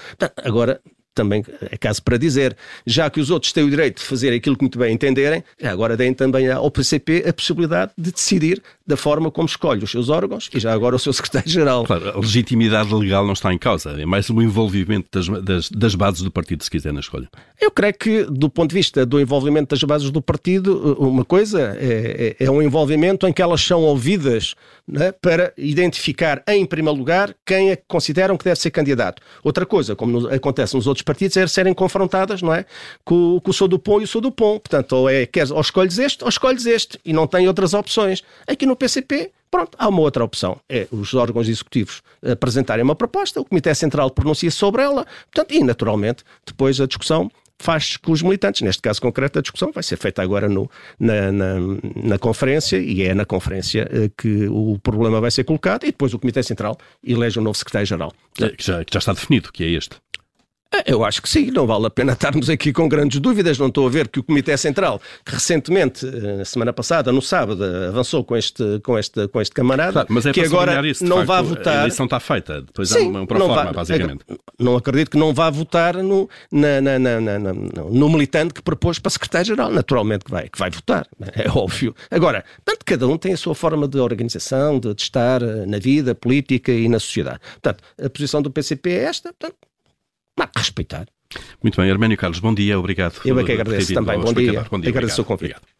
Agora, 0.44 0.80
também 1.18 1.44
é 1.70 1.76
caso 1.76 2.00
para 2.00 2.16
dizer. 2.16 2.56
Já 2.86 3.10
que 3.10 3.20
os 3.20 3.28
outros 3.28 3.52
têm 3.52 3.64
o 3.64 3.70
direito 3.70 3.98
de 3.98 4.04
fazer 4.04 4.32
aquilo 4.32 4.56
que 4.56 4.62
muito 4.62 4.78
bem 4.78 4.94
entenderem, 4.94 5.42
agora 5.62 5.96
deem 5.96 6.14
também 6.14 6.48
ao 6.48 6.70
PCP 6.70 7.24
a 7.28 7.32
possibilidade 7.32 7.90
de 7.98 8.12
decidir 8.12 8.62
da 8.86 8.96
forma 8.96 9.30
como 9.30 9.46
escolhe 9.46 9.82
os 9.82 9.90
seus 9.90 10.08
órgãos 10.08 10.48
e 10.54 10.60
já 10.60 10.72
agora 10.72 10.96
o 10.96 10.98
seu 10.98 11.12
secretário-geral. 11.12 11.84
Claro, 11.84 12.10
a 12.10 12.20
legitimidade 12.20 12.94
legal 12.94 13.26
não 13.26 13.32
está 13.32 13.52
em 13.52 13.58
causa, 13.58 13.90
é 14.00 14.06
mais 14.06 14.30
o 14.30 14.40
envolvimento 14.40 15.08
das, 15.12 15.28
das, 15.42 15.70
das, 15.70 15.94
bases 15.94 16.22
do 16.22 16.30
partido, 16.30 16.62
se 16.62 16.70
quiser, 16.70 16.92
na 16.92 17.00
escolha. 17.00 17.28
Eu 17.60 17.70
creio 17.70 17.94
que, 17.94 18.24
do 18.24 18.48
ponto 18.48 18.70
de 18.70 18.76
vista 18.76 19.04
do 19.04 19.20
envolvimento 19.20 19.74
das 19.74 19.82
bases 19.82 20.10
do 20.10 20.22
partido, 20.22 20.96
uma 20.98 21.24
coisa 21.24 21.76
é, 21.78 22.36
é, 22.38 22.44
é 22.44 22.50
um 22.50 22.62
envolvimento 22.62 23.26
em 23.26 23.32
que 23.32 23.42
elas 23.42 23.60
são 23.60 23.82
ouvidas 23.82 24.54
né, 24.86 25.12
para 25.12 25.52
identificar, 25.58 26.42
em 26.48 26.64
primeiro 26.64 26.98
lugar, 26.98 27.34
quem 27.44 27.70
é 27.70 27.76
que 27.76 27.82
consideram 27.86 28.38
que 28.38 28.44
deve 28.44 28.58
ser 28.58 28.70
candidato. 28.70 29.20
Outra 29.42 29.66
coisa, 29.66 29.94
como 29.94 30.28
acontece 30.28 30.74
nos 30.74 30.86
outros 30.86 31.02
partidos, 31.08 31.36
é 31.36 31.46
serem 31.46 31.72
confrontadas 31.72 32.42
não 32.42 32.52
é, 32.52 32.66
com, 33.04 33.40
com 33.40 33.50
o 33.50 33.54
Sou 33.54 33.66
do 33.66 33.78
Pão 33.78 34.00
e 34.00 34.04
o 34.04 34.06
Sou 34.06 34.20
do 34.20 34.30
Pão. 34.30 34.58
Portanto, 34.58 34.92
ou, 34.92 35.08
é, 35.08 35.26
ou 35.50 35.60
escolhes 35.60 35.98
este 35.98 36.22
ou 36.22 36.28
escolhes 36.28 36.66
este, 36.66 37.00
e 37.04 37.12
não 37.12 37.26
tem 37.26 37.48
outras 37.48 37.72
opções. 37.72 38.22
Aqui 38.46 38.66
no 38.66 38.76
PCP, 38.76 39.32
pronto, 39.50 39.76
há 39.78 39.88
uma 39.88 40.00
outra 40.00 40.22
opção. 40.22 40.60
É 40.68 40.86
os 40.90 41.14
órgãos 41.14 41.48
executivos 41.48 42.02
apresentarem 42.22 42.84
uma 42.84 42.94
proposta, 42.94 43.40
o 43.40 43.44
Comitê 43.44 43.74
Central 43.74 44.10
pronuncia 44.10 44.50
sobre 44.50 44.82
ela, 44.82 45.06
portanto, 45.32 45.54
e 45.54 45.64
naturalmente, 45.64 46.24
depois 46.46 46.80
a 46.80 46.86
discussão 46.86 47.30
faz 47.58 47.96
com 47.96 48.12
os 48.12 48.22
militantes. 48.22 48.62
Neste 48.62 48.80
caso 48.80 49.00
concreto, 49.00 49.38
a 49.38 49.42
discussão 49.42 49.72
vai 49.72 49.82
ser 49.82 49.96
feita 49.96 50.22
agora 50.22 50.48
no, 50.48 50.70
na, 50.98 51.32
na, 51.32 51.54
na, 51.96 52.18
conferência 52.18 52.78
e 52.78 53.02
é 53.02 53.14
na 53.14 53.24
conferência 53.24 53.88
eh, 53.90 54.10
que 54.16 54.46
o 54.48 54.78
problema 54.78 55.20
vai 55.20 55.30
ser 55.30 55.44
colocado 55.44 55.84
e 55.84 55.86
depois 55.86 56.14
o 56.14 56.18
Comitê 56.18 56.42
Central 56.42 56.78
elege 57.04 57.38
um 57.38 57.42
novo 57.42 57.58
secretário-geral. 57.58 58.12
Que 58.34 58.54
já, 58.58 58.84
que 58.84 58.92
já 58.92 58.98
está 58.98 59.12
definido, 59.12 59.50
que 59.52 59.64
é 59.64 59.70
este. 59.70 59.96
É, 60.70 60.92
eu 60.92 61.02
acho 61.02 61.22
que 61.22 61.28
sim, 61.28 61.50
não 61.50 61.66
vale 61.66 61.86
a 61.86 61.90
pena 61.90 62.12
estarmos 62.12 62.50
aqui 62.50 62.74
com 62.74 62.86
grandes 62.88 63.18
dúvidas. 63.20 63.58
Não 63.58 63.68
estou 63.68 63.86
a 63.86 63.90
ver 63.90 64.06
que 64.08 64.20
o 64.20 64.22
Comitê 64.22 64.54
Central, 64.56 65.00
que 65.24 65.32
recentemente, 65.32 66.06
eh, 66.06 66.36
na 66.36 66.44
semana 66.44 66.74
passada, 66.74 67.10
no 67.10 67.22
sábado, 67.22 67.64
avançou 67.88 68.22
com 68.22 68.36
este, 68.36 68.78
com 68.80 68.98
este, 68.98 69.28
com 69.28 69.40
este 69.40 69.54
camarada, 69.54 69.92
claro, 69.92 70.08
mas 70.10 70.26
é 70.26 70.32
que 70.32 70.42
agora 70.42 70.86
isso, 70.86 71.04
não 71.04 71.18
facto, 71.18 71.28
vai 71.28 71.42
votar. 71.42 71.76
A 71.76 71.80
eleição 71.80 72.04
está 72.04 72.20
feita, 72.20 72.60
depois 72.60 72.90
sim, 72.90 73.06
há 73.06 73.08
uma 73.08 73.26
proforma, 73.26 73.72
basicamente. 73.72 74.24
Não 74.58 74.76
acredito 74.76 75.10
que 75.10 75.16
não 75.16 75.32
vá 75.32 75.48
votar 75.48 75.96
no, 76.02 76.28
na, 76.52 76.80
na, 76.82 76.98
na, 76.98 77.38
no 77.38 78.08
militante 78.10 78.52
que 78.52 78.60
propôs 78.60 78.98
para 78.98 79.10
secretário-geral. 79.10 79.70
Naturalmente 79.70 80.26
que 80.26 80.30
vai, 80.30 80.50
que 80.50 80.58
vai 80.58 80.68
votar, 80.68 81.06
é 81.34 81.48
óbvio. 81.48 81.94
Agora, 82.10 82.44
portanto, 82.64 82.84
cada 82.84 83.08
um 83.08 83.16
tem 83.16 83.32
a 83.32 83.36
sua 83.38 83.54
forma 83.54 83.88
de 83.88 83.98
organização, 83.98 84.78
de, 84.78 84.94
de 84.94 85.02
estar 85.02 85.42
eh, 85.42 85.64
na 85.66 85.78
vida 85.78 86.14
política 86.14 86.70
e 86.72 86.88
na 86.88 86.98
sociedade. 86.98 87.40
Portanto, 87.52 87.82
a 88.02 88.10
posição 88.10 88.42
do 88.42 88.50
PCP 88.50 88.90
é 88.90 89.04
esta, 89.04 89.32
portanto, 89.32 89.67
mas 90.38 90.50
respeitar. 90.56 91.06
Muito 91.62 91.80
bem, 91.80 91.90
Arménio 91.90 92.16
Carlos, 92.16 92.38
bom 92.38 92.54
dia, 92.54 92.78
obrigado. 92.78 93.20
Eu 93.24 93.38
é 93.38 93.44
que 93.44 93.52
agradeço 93.52 93.92
também, 93.92 94.18
bom 94.18 94.32
dia. 94.32 94.66
bom 94.70 94.80
dia. 94.80 94.90
Agradeço 94.90 95.22
o 95.22 95.24
convite. 95.24 95.56
Obrigado. 95.56 95.77